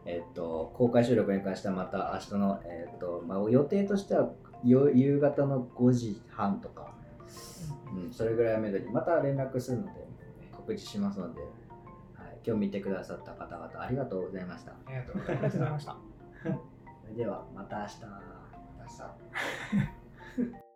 [0.08, 4.30] えっと、公開収録に関してはまた明日の、えっとまあ、予定としては
[4.64, 6.94] よ夕方の5時半とか、
[7.94, 9.90] うん、それぐらいをめどにまた連絡するので
[10.56, 11.42] 告知しますので、
[12.14, 14.72] はい、今日見てくださった方々ありがとうございました。
[14.72, 15.34] ありがとうござ
[15.66, 15.96] いました
[17.02, 18.00] それではまた明日。
[18.00, 18.06] た。
[20.38, 20.58] 明日